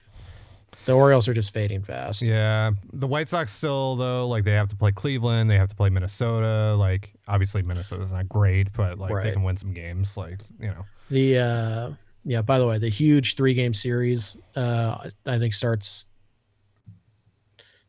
the 0.90 0.96
Orioles 0.96 1.28
are 1.28 1.36
just 1.36 1.54
fading 1.54 1.84
fast. 1.84 2.24
Yeah, 2.24 2.72
the 2.92 3.06
White 3.06 3.30
Sox 3.30 3.54
still 3.54 3.96
though, 3.96 4.28
like 4.28 4.44
they 4.44 4.54
have 4.54 4.70
to 4.70 4.76
play 4.76 4.92
Cleveland, 4.92 5.48
they 5.48 5.58
have 5.58 5.70
to 5.70 5.76
play 5.76 5.90
Minnesota. 5.90 6.76
Like 6.76 7.14
obviously 7.28 7.62
Minnesota's 7.62 8.12
not 8.12 8.28
great, 8.28 8.74
but 8.74 8.98
like 8.98 9.12
right. 9.12 9.24
they 9.24 9.32
can 9.32 9.44
win 9.44 9.56
some 9.56 9.72
games. 9.72 10.18
Like 10.18 10.42
you 10.60 10.70
know, 10.70 10.86
the 11.12 11.38
uh, 11.38 11.92
yeah. 12.26 12.42
By 12.42 12.58
the 12.58 12.66
way, 12.66 12.80
the 12.80 12.90
huge 12.90 13.36
three 13.36 13.54
game 13.54 13.76
series 13.76 14.36
uh, 14.56 15.10
I 15.28 15.38
think 15.38 15.54
starts 15.54 16.08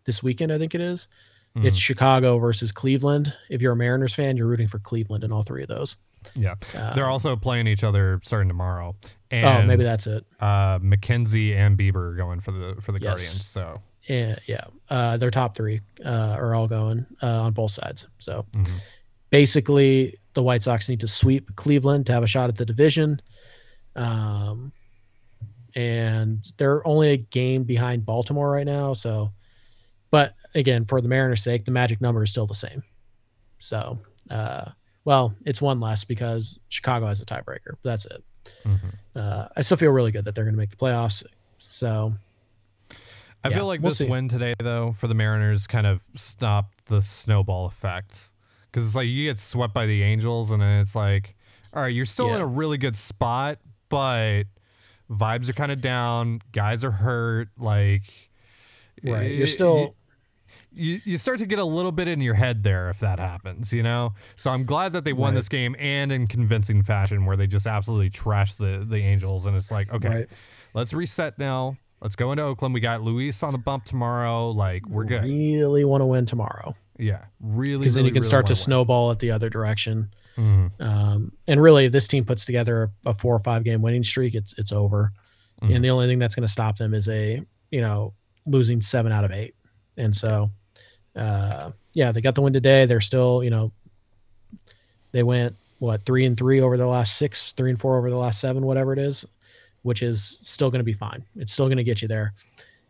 this 0.05 0.23
weekend. 0.23 0.53
I 0.53 0.59
think 0.59 0.75
it 0.75 0.83
is. 0.83 1.09
Mm-hmm. 1.57 1.69
It's 1.69 1.79
Chicago 1.79 2.39
versus 2.39 2.71
Cleveland. 2.71 3.35
If 3.49 3.63
you're 3.63 3.73
a 3.73 3.77
Mariners 3.77 4.15
fan, 4.15 4.37
you're 4.37 4.47
rooting 4.47 4.69
for 4.69 4.79
Cleveland 4.79 5.25
in 5.25 5.33
all 5.33 5.43
three 5.43 5.63
of 5.63 5.69
those. 5.69 5.97
Yeah, 6.35 6.57
uh, 6.77 6.95
they're 6.95 7.09
also 7.09 7.35
playing 7.35 7.67
each 7.67 7.83
other 7.83 8.21
starting 8.23 8.49
tomorrow. 8.49 8.95
Oh, 9.33 9.37
and, 9.37 9.47
oh, 9.47 9.67
maybe 9.67 9.85
that's 9.85 10.07
it. 10.07 10.25
Uh, 10.41 10.79
McKenzie 10.81 11.55
and 11.55 11.79
Bieber 11.79 12.13
are 12.13 12.17
going 12.17 12.41
for 12.41 12.51
the 12.51 12.81
for 12.81 12.93
the 12.93 12.99
yes. 12.99 13.09
Guardians. 13.09 13.47
So 13.47 13.81
yeah, 14.09 14.37
yeah, 14.47 14.65
uh, 14.89 15.17
their 15.19 15.31
top 15.31 15.57
three 15.57 15.81
uh, 16.05 16.37
are 16.39 16.55
all 16.55 16.67
going 16.67 17.07
uh, 17.23 17.43
on 17.43 17.53
both 17.53 17.71
sides. 17.71 18.09
So 18.19 18.45
mm-hmm. 18.53 18.77
basically, 19.31 20.19
the 20.35 20.43
White 20.43 20.63
Sox 20.63 20.89
need 20.89 21.01
to 21.01 21.09
sweep 21.09 21.55
Cleveland 21.55 22.07
to 22.07 22.13
have 22.13 22.23
a 22.23 22.27
shot 22.27 22.49
at 22.49 22.57
the 22.57 22.65
division. 22.65 23.21
Um, 23.95 24.73
and 25.75 26.45
they're 26.57 26.87
only 26.87 27.11
a 27.11 27.17
game 27.17 27.63
behind 27.63 28.05
Baltimore 28.05 28.51
right 28.51 28.67
now. 28.67 28.93
So, 28.93 29.31
but 30.11 30.35
again, 30.55 30.85
for 30.85 31.01
the 31.01 31.09
Mariners' 31.09 31.43
sake, 31.45 31.65
the 31.65 31.71
magic 31.71 32.01
number 32.01 32.23
is 32.23 32.31
still 32.31 32.47
the 32.47 32.55
same. 32.55 32.83
So, 33.59 34.01
uh, 34.31 34.71
well, 35.05 35.35
it's 35.45 35.63
one 35.63 35.79
less 35.81 36.05
because 36.05 36.59
Chicago 36.69 37.07
has 37.07 37.23
a 37.23 37.27
tiebreaker. 37.27 37.77
But 37.83 37.91
that's 37.91 38.07
it. 38.07 38.25
Mm-hmm. 38.65 38.89
Uh, 39.15 39.49
I 39.57 39.61
still 39.63 39.77
feel 39.77 39.91
really 39.91 40.13
good 40.13 40.25
that 40.25 40.35
they're 40.35 40.45
going 40.45 40.55
to 40.55 40.59
make 40.59 40.71
the 40.71 40.77
playoffs. 40.77 41.25
So, 41.59 42.15
I 43.45 43.49
yeah, 43.49 43.57
feel 43.57 43.67
like 43.67 43.81
we'll 43.81 43.91
this 43.91 43.99
see. 43.99 44.09
win 44.09 44.29
today, 44.29 44.55
though, 44.59 44.93
for 44.93 45.09
the 45.09 45.15
Mariners, 45.15 45.67
kind 45.67 45.87
of 45.87 46.03
stopped 46.15 46.87
the 46.87 47.03
snowball 47.03 47.67
effect 47.67 48.33
because 48.71 48.87
it's 48.87 48.95
like 48.95 49.09
you 49.09 49.29
get 49.29 49.39
swept 49.39 49.75
by 49.75 49.87
the 49.87 50.03
Angels, 50.03 50.51
and 50.51 50.63
then 50.63 50.81
it's 50.81 50.95
like, 50.95 51.35
all 51.73 51.83
right, 51.83 51.93
you're 51.95 52.07
still 52.07 52.29
yeah. 52.29 52.37
in 52.37 52.41
a 52.41 52.47
really 52.47 52.79
good 52.79 52.97
spot, 52.97 53.59
but 53.89 54.45
vibes 55.11 55.49
are 55.49 55.55
kind 55.55 55.73
of 55.73 55.81
down. 55.81 56.41
Guys 56.53 56.85
are 56.85 56.91
hurt. 56.91 57.49
Like, 57.59 58.05
right, 59.03 59.31
you're 59.31 59.47
still. 59.47 59.95
You, 60.73 61.01
you 61.05 61.19
start 61.19 61.39
to 61.41 61.47
get 61.47 61.59
a 61.59 61.65
little 61.65 61.93
bit 61.93 62.07
in 62.07 62.21
your 62.21 62.35
head 62.35 62.63
there 62.63 62.91
if 62.91 63.01
that 63.01 63.19
happens, 63.19 63.73
you 63.73 63.83
know. 63.83 64.15
So 64.37 64.51
I'm 64.51 64.65
glad 64.65 64.93
that 64.93 65.05
they 65.05 65.13
won 65.13 65.33
right. 65.33 65.39
this 65.39 65.49
game 65.49 65.75
and 65.79 66.13
in 66.13 66.27
convincing 66.27 66.83
fashion, 66.83 67.27
where 67.27 67.37
they 67.37 67.47
just 67.47 67.67
absolutely 67.67 68.11
trashed 68.11 68.59
the 68.59 68.85
the 68.85 69.03
Angels, 69.03 69.47
and 69.47 69.57
it's 69.57 69.71
like, 69.71 69.93
okay, 69.93 70.09
right. 70.09 70.29
let's 70.75 70.95
reset 70.95 71.39
now. 71.39 71.77
Let's 72.01 72.17
go 72.17 72.33
into 72.33 72.45
Oakland. 72.45 72.73
We 72.73 72.81
got 72.81 73.03
Luis 73.03 73.43
on 73.43 73.53
the 73.53 73.59
bump 73.59 73.85
tomorrow. 73.85 74.51
Like 74.51 74.87
we're 74.89 75.05
good. 75.05 75.25
Really 75.25 75.85
want 75.85 76.01
to 76.01 76.07
win 76.07 76.25
tomorrow. 76.25 76.75
Yeah, 76.99 77.25
really. 77.41 77.81
Because 77.81 77.95
then 77.95 78.05
you 78.05 78.11
can 78.11 78.21
really 78.21 78.29
start 78.29 78.47
to 78.47 78.55
snowball 78.55 79.11
at 79.11 79.19
the 79.19 79.31
other 79.31 79.51
direction. 79.51 80.11
Mm-hmm. 80.37 80.83
Um, 80.83 81.33
and 81.47 81.61
really, 81.61 81.87
if 81.87 81.93
this 81.93 82.09
team 82.09 82.25
puts 82.25 82.45
together 82.45 82.91
a, 83.05 83.11
a, 83.11 83.15
four 83.15 83.35
or 83.35 83.39
five 83.41 83.65
game 83.65 83.83
winning 83.83 84.03
streak, 84.03 84.35
it's 84.35 84.55
it's 84.57 84.73
over. 84.73 85.13
Mm-hmm. 85.63 85.75
And 85.75 85.85
the 85.85 85.91
only 85.91 86.07
thing 86.07 86.19
that's 86.19 86.35
going 86.35 86.47
to 86.47 86.53
stop 86.53 86.79
them 86.79 86.95
is 86.95 87.09
a 87.09 87.43
you 87.71 87.81
know 87.81 88.15
losing 88.47 88.81
seven 88.81 89.13
out 89.13 89.25
of 89.25 89.33
eight. 89.33 89.55
And 89.97 90.15
so, 90.17 90.51
uh, 91.17 91.71
yeah, 91.93 92.13
they 92.13 92.21
got 92.21 92.35
the 92.35 92.43
win 92.43 92.53
today. 92.53 92.87
They're 92.87 93.01
still 93.01 93.43
you 93.43 93.51
know 93.51 93.73
they 95.13 95.23
went 95.23 95.57
what 95.79 96.05
three 96.05 96.25
and 96.27 96.37
three 96.37 96.61
over 96.61 96.77
the 96.77 96.87
last 96.87 97.17
six, 97.17 97.53
three 97.53 97.71
and 97.71 97.81
four 97.81 97.97
over 97.99 98.11
the 98.11 98.17
last 98.17 98.41
seven, 98.41 98.65
whatever 98.65 98.93
it 98.93 98.99
is, 98.99 99.27
which 99.83 100.03
is 100.03 100.39
still 100.43 100.71
going 100.71 100.81
to 100.81 100.85
be 100.85 100.93
fine. 100.93 101.25
It's 101.37 101.53
still 101.53 101.67
going 101.67 101.79
to 101.79 101.85
get 101.85 102.03
you 102.03 102.09
there. 102.09 102.35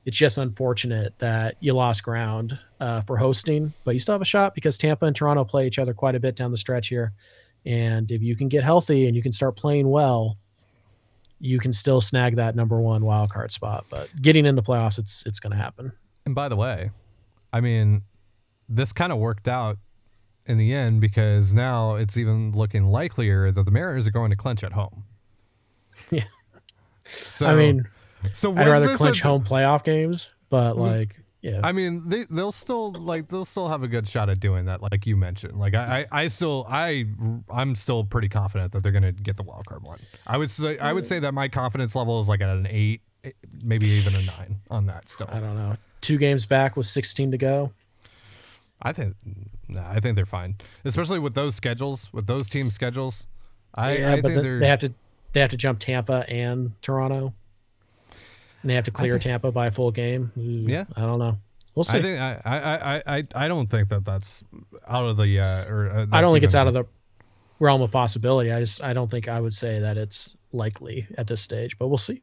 It's 0.04 0.16
just 0.16 0.38
unfortunate 0.38 1.18
that 1.18 1.56
you 1.60 1.72
lost 1.72 2.02
ground 2.02 2.58
uh, 2.80 3.02
for 3.02 3.16
hosting, 3.16 3.74
but 3.84 3.92
you 3.92 4.00
still 4.00 4.14
have 4.14 4.22
a 4.22 4.26
shot 4.26 4.54
because 4.54 4.78
Tampa 4.78 5.06
and 5.06 5.14
Toronto 5.14 5.44
play 5.44 5.66
each 5.66 5.78
other 5.78 5.94
quite 5.94 6.14
a 6.14 6.20
bit 6.20 6.36
down 6.36 6.50
the 6.50 6.56
stretch 6.56 6.88
here. 6.88 7.12
And 7.66 8.10
if 8.10 8.22
you 8.22 8.34
can 8.34 8.48
get 8.48 8.64
healthy 8.64 9.06
and 9.06 9.14
you 9.14 9.22
can 9.22 9.32
start 9.32 9.56
playing 9.56 9.88
well, 9.88 10.38
you 11.38 11.58
can 11.58 11.72
still 11.72 12.00
snag 12.00 12.36
that 12.36 12.56
number 12.56 12.80
one 12.80 13.04
wild 13.04 13.30
card 13.30 13.52
spot. 13.52 13.86
But 13.88 14.08
getting 14.20 14.46
in 14.46 14.54
the 14.54 14.62
playoffs, 14.62 14.98
it's 14.98 15.22
it's 15.26 15.38
going 15.38 15.52
to 15.52 15.56
happen. 15.56 15.92
And 16.24 16.34
by 16.34 16.48
the 16.48 16.56
way, 16.56 16.90
I 17.52 17.60
mean, 17.60 18.02
this 18.70 18.92
kind 18.92 19.12
of 19.12 19.18
worked 19.18 19.48
out 19.48 19.78
in 20.46 20.56
the 20.56 20.72
end 20.72 21.00
because 21.00 21.52
now 21.52 21.96
it's 21.96 22.16
even 22.16 22.52
looking 22.52 22.86
likelier 22.86 23.50
that 23.50 23.64
the 23.64 23.70
Mariners 23.70 24.06
are 24.06 24.12
going 24.12 24.30
to 24.30 24.36
clinch 24.36 24.64
at 24.64 24.72
home. 24.72 25.04
Yeah. 26.10 26.24
So 27.04 27.46
I 27.46 27.54
mean, 27.56 27.84
so 28.32 28.56
I'd 28.56 28.66
rather 28.66 28.96
clinch 28.96 29.20
a, 29.20 29.28
home 29.28 29.44
playoff 29.44 29.84
games, 29.84 30.30
but 30.48 30.76
was, 30.76 30.96
like, 30.96 31.20
yeah. 31.42 31.60
I 31.62 31.72
mean, 31.72 32.08
they 32.08 32.24
they'll 32.24 32.52
still 32.52 32.92
like 32.92 33.28
they'll 33.28 33.44
still 33.44 33.68
have 33.68 33.82
a 33.82 33.88
good 33.88 34.06
shot 34.06 34.30
at 34.30 34.40
doing 34.40 34.66
that, 34.66 34.80
like 34.80 35.06
you 35.06 35.16
mentioned. 35.16 35.58
Like 35.58 35.74
I, 35.74 36.06
I, 36.10 36.22
I 36.22 36.26
still 36.28 36.66
I 36.68 37.06
I'm 37.50 37.74
still 37.74 38.04
pretty 38.04 38.28
confident 38.28 38.72
that 38.72 38.82
they're 38.82 38.92
gonna 38.92 39.12
get 39.12 39.36
the 39.36 39.42
wild 39.42 39.66
card 39.66 39.82
one. 39.82 39.98
I 40.26 40.38
would 40.38 40.50
say 40.50 40.78
I 40.78 40.92
would 40.92 41.04
say 41.04 41.18
that 41.18 41.34
my 41.34 41.48
confidence 41.48 41.94
level 41.96 42.20
is 42.20 42.28
like 42.28 42.40
at 42.40 42.48
an 42.48 42.66
eight, 42.70 43.02
maybe 43.62 43.88
even 43.88 44.14
a 44.14 44.22
nine 44.22 44.60
on 44.70 44.86
that. 44.86 45.08
Still, 45.08 45.28
I 45.30 45.40
don't 45.40 45.56
know. 45.56 45.76
Two 46.00 46.16
games 46.16 46.46
back 46.46 46.76
with 46.76 46.86
16 46.86 47.32
to 47.32 47.38
go. 47.38 47.72
I 48.82 48.92
think, 48.92 49.16
nah, 49.68 49.88
I 49.90 50.00
think 50.00 50.16
they're 50.16 50.26
fine, 50.26 50.56
especially 50.84 51.18
with 51.18 51.34
those 51.34 51.54
schedules, 51.54 52.12
with 52.12 52.26
those 52.26 52.48
team 52.48 52.70
schedules. 52.70 53.26
I, 53.74 53.96
yeah, 53.98 54.12
I 54.14 54.20
but 54.20 54.34
the, 54.34 54.58
they 54.58 54.68
have 54.68 54.80
to 54.80 54.92
they 55.32 55.40
have 55.40 55.50
to 55.50 55.56
jump 55.56 55.78
Tampa 55.78 56.24
and 56.28 56.72
Toronto. 56.82 57.34
and 58.62 58.70
they 58.70 58.74
have 58.74 58.84
to 58.84 58.90
clear 58.90 59.18
Tampa 59.18 59.52
by 59.52 59.66
a 59.66 59.70
full 59.70 59.90
game. 59.90 60.32
Ooh, 60.36 60.66
Yeah. 60.66 60.84
I 60.96 61.02
don't 61.02 61.18
know. 61.18 61.38
We'll 61.76 61.84
see. 61.84 61.98
I 61.98 62.02
think 62.02 62.20
I, 62.20 62.40
I, 62.44 63.16
I, 63.18 63.26
I, 63.36 63.48
don't 63.48 63.70
think 63.70 63.90
that 63.90 64.04
that's 64.04 64.42
out 64.88 65.06
of 65.06 65.16
the 65.16 65.38
uh, 65.38 65.70
or 65.70 65.88
uh, 65.88 66.06
I 66.10 66.20
don't 66.20 66.32
think 66.32 66.44
it's 66.44 66.56
out 66.56 66.66
of 66.66 66.74
the 66.74 66.84
realm 67.60 67.80
of 67.80 67.92
possibility. 67.92 68.50
I 68.50 68.58
just 68.58 68.82
I 68.82 68.92
don't 68.92 69.08
think 69.08 69.28
I 69.28 69.40
would 69.40 69.54
say 69.54 69.78
that 69.78 69.96
it's 69.96 70.36
likely 70.52 71.06
at 71.16 71.28
this 71.28 71.40
stage, 71.40 71.78
but 71.78 71.86
we'll 71.86 71.96
see. 71.98 72.22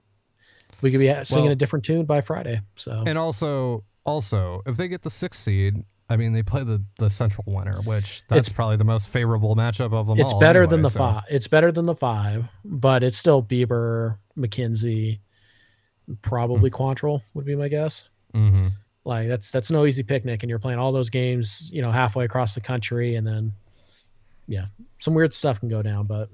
We 0.82 0.92
could 0.92 1.00
be 1.00 1.14
singing 1.24 1.46
Well- 1.46 1.54
a 1.54 1.56
different 1.56 1.86
tune 1.86 2.06
by 2.06 2.22
Friday. 2.22 2.62
So 2.76 3.04
And 3.08 3.18
also, 3.18 3.86
also, 4.06 4.62
if 4.66 4.76
they 4.76 4.90
get 4.90 5.04
the 5.04 5.10
sixth 5.10 5.42
seed, 5.42 5.86
I 6.10 6.16
mean, 6.16 6.32
they 6.34 6.44
play 6.44 6.64
the 6.64 6.84
the 7.00 7.10
central 7.10 7.44
winner, 7.48 7.82
which 7.82 8.26
that's 8.28 8.48
It's- 8.48 8.52
probably 8.54 8.78
the 8.78 8.86
most 8.86 9.10
favorable 9.10 9.56
matchup 9.56 9.94
of 9.94 10.08
them 10.08 10.20
it's 10.20 10.32
all. 10.34 10.40
better 10.40 10.62
anyway, 10.62 10.72
than 10.72 10.82
the 10.84 10.90
so- 10.90 11.00
five. 11.00 11.24
It's 11.30 11.48
better 11.48 11.72
than 11.72 11.86
the 11.86 11.96
five, 11.96 12.48
but 12.64 13.04
it's 13.04 13.18
still 13.18 13.44
Bieber, 13.44 14.18
McKenzie, 14.38 15.20
probably 16.22 16.70
Quantrill 16.70 17.22
would 17.34 17.46
be 17.46 17.56
my 17.56 17.68
guess. 17.68 18.10
Mhm. 18.34 18.72
Like 19.04 19.28
that's 19.28 19.52
that's 19.52 19.70
no 19.72 19.86
easy 19.86 20.04
picnic, 20.04 20.44
and 20.44 20.50
you're 20.50 20.60
playing 20.60 20.80
all 20.80 20.92
those 20.92 21.10
games, 21.10 21.70
you 21.74 21.82
know, 21.82 21.92
halfway 21.92 22.24
across 22.26 22.56
the 22.56 22.62
country, 22.62 23.16
and 23.16 23.26
then 23.28 23.54
yeah, 24.48 24.68
some 25.00 25.14
weird 25.14 25.34
stuff 25.34 25.60
can 25.60 25.68
go 25.68 25.82
down, 25.82 26.06
but 26.08 26.30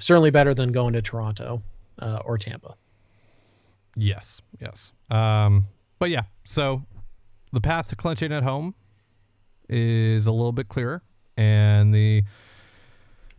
certainly 0.00 0.30
better 0.30 0.52
than 0.54 0.72
going 0.72 0.92
to 0.94 1.02
Toronto 1.02 1.62
uh, 2.00 2.20
or 2.24 2.38
Tampa. 2.38 2.74
Yes, 3.96 4.40
yes. 4.60 4.92
Um, 5.10 5.66
but 5.98 6.10
yeah, 6.10 6.22
so 6.44 6.82
the 7.52 7.60
path 7.60 7.88
to 7.88 7.96
clinching 7.96 8.32
at 8.32 8.42
home 8.42 8.74
is 9.68 10.26
a 10.26 10.32
little 10.32 10.52
bit 10.52 10.68
clearer, 10.68 11.02
and 11.36 11.94
the 11.94 12.22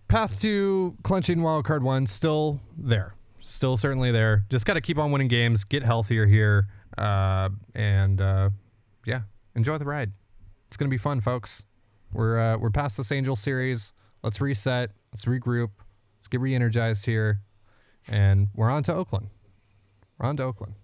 path 0.08 0.40
to 0.42 0.96
clinching 1.04 1.42
wild 1.42 1.66
card 1.66 1.84
one 1.84 2.08
still 2.08 2.60
there, 2.78 3.16
still 3.40 3.78
certainly 3.78 4.12
there. 4.12 4.46
Just 4.50 4.66
got 4.66 4.74
to 4.74 4.82
keep 4.82 4.98
on 4.98 5.12
winning 5.12 5.28
games, 5.28 5.64
get 5.64 5.84
healthier 5.84 6.26
here, 6.26 6.68
uh, 6.98 7.50
and 7.74 8.22
uh, 8.22 8.50
yeah, 9.06 9.22
enjoy 9.56 9.78
the 9.78 9.86
ride. 9.86 10.12
It's 10.68 10.78
gonna 10.78 10.90
be 10.90 10.98
fun, 10.98 11.20
folks. 11.20 11.66
We're 12.14 12.40
uh, 12.40 12.58
we're 12.58 12.70
past 12.70 12.98
this 12.98 13.12
Angel 13.12 13.36
series. 13.36 13.94
Let's 14.24 14.40
reset. 14.40 14.92
Let's 15.12 15.26
regroup. 15.26 15.72
Let's 16.18 16.28
get 16.28 16.40
re-energized 16.40 17.06
here, 17.06 17.42
and 18.10 18.48
we're 18.56 18.70
on 18.70 18.84
to 18.84 18.94
Oakland. 18.94 19.30
We're 20.18 20.30
on 20.30 20.38
to 20.38 20.44
Oakland. 20.44 20.76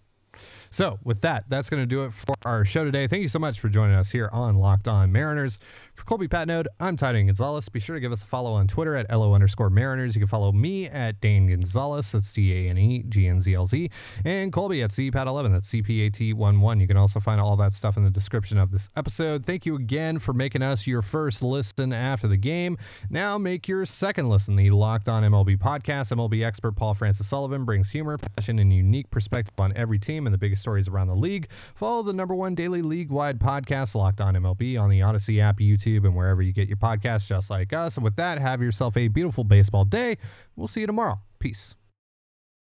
So, 0.70 1.00
with 1.04 1.22
that, 1.22 1.46
that's 1.50 1.70
going 1.70 1.82
to 1.82 1.88
do 1.88 2.04
it 2.04 2.14
for 2.14 2.36
our 2.46 2.66
show 2.66 2.84
today. 2.84 3.08
Thank 3.08 3.22
you 3.22 3.28
so 3.28 3.40
much 3.40 3.60
for 3.60 3.70
joining 3.70 3.96
us 3.96 4.12
here 4.12 4.30
on 4.32 4.58
Locked 4.58 4.88
On 4.88 5.12
Mariners. 5.12 5.60
For 5.98 6.06
Colby 6.06 6.28
Patnode, 6.28 6.68
I'm 6.80 6.96
Tidy 6.96 7.24
Gonzalez. 7.24 7.70
Be 7.70 7.80
sure 7.80 7.96
to 7.96 8.00
give 8.00 8.12
us 8.12 8.22
a 8.22 8.26
follow 8.28 8.54
on 8.54 8.68
Twitter 8.68 8.96
at 8.96 9.10
LO 9.10 9.34
underscore 9.34 9.72
Mariners. 9.72 10.16
You 10.16 10.20
can 10.20 10.28
follow 10.28 10.52
me 10.52 10.86
at 10.86 11.20
Dane 11.20 11.48
Gonzalez. 11.48 12.12
That's 12.12 12.32
D 12.32 12.54
A 12.54 12.70
N 12.70 12.78
E 12.78 13.04
G 13.10 13.26
N 13.28 13.42
Z 13.42 13.52
L 13.56 13.66
Z. 13.66 13.90
And 14.24 14.54
Colby 14.54 14.84
at 14.84 14.92
CPAT11. 14.92 15.52
That's 15.52 15.72
CPAT11. 15.72 16.82
You 16.82 16.88
can 16.88 16.98
also 16.98 17.20
find 17.20 17.42
all 17.42 17.56
that 17.56 17.74
stuff 17.74 17.98
in 17.98 18.04
the 18.04 18.12
description 18.12 18.60
of 18.60 18.70
this 18.70 18.90
episode. 18.96 19.44
Thank 19.44 19.66
you 19.66 19.76
again 19.76 20.20
for 20.20 20.34
making 20.34 20.62
us 20.62 20.86
your 20.86 21.02
first 21.02 21.42
listen 21.42 21.92
after 21.92 22.28
the 22.28 22.38
game. 22.38 22.78
Now 23.10 23.40
make 23.40 23.68
your 23.68 23.84
second 23.88 24.30
listen. 24.30 24.56
The 24.56 24.70
Locked 24.70 25.10
On 25.10 25.24
MLB 25.24 25.58
podcast. 25.58 26.16
MLB 26.16 26.46
expert 26.46 26.74
Paul 26.74 26.94
Francis 26.94 27.26
Sullivan 27.28 27.66
brings 27.66 27.90
humor, 27.90 28.20
passion, 28.20 28.60
and 28.60 28.72
unique 28.72 29.10
perspective 29.10 29.56
on 29.58 29.74
every 29.76 29.98
team 29.98 30.28
and 30.28 30.34
the 30.34 30.38
biggest 30.38 30.62
stories 30.62 30.88
around 30.88 31.08
the 31.08 31.16
league. 31.16 31.50
Follow 31.74 32.04
the 32.04 32.14
number 32.14 32.36
one 32.36 32.54
daily 32.54 32.84
league 32.84 33.10
wide 33.10 33.40
podcast, 33.40 33.96
Locked 33.96 34.22
On 34.22 34.36
MLB, 34.36 34.80
on 34.80 34.92
the 34.92 35.02
Odyssey 35.02 35.42
app, 35.42 35.60
YouTube, 35.88 36.06
and 36.06 36.16
wherever 36.16 36.42
you 36.42 36.54
get 36.54 36.68
your 36.68 36.78
podcasts, 36.78 37.28
just 37.28 37.50
like 37.50 37.74
us. 37.74 37.98
And 37.98 38.04
with 38.04 38.16
that, 38.16 38.40
have 38.40 38.62
yourself 38.62 38.98
a 38.98 39.08
beautiful 39.08 39.44
baseball 39.44 39.86
day. 39.86 40.18
We'll 40.56 40.68
see 40.68 40.82
you 40.82 40.88
tomorrow. 40.88 41.22
Peace. 41.40 41.76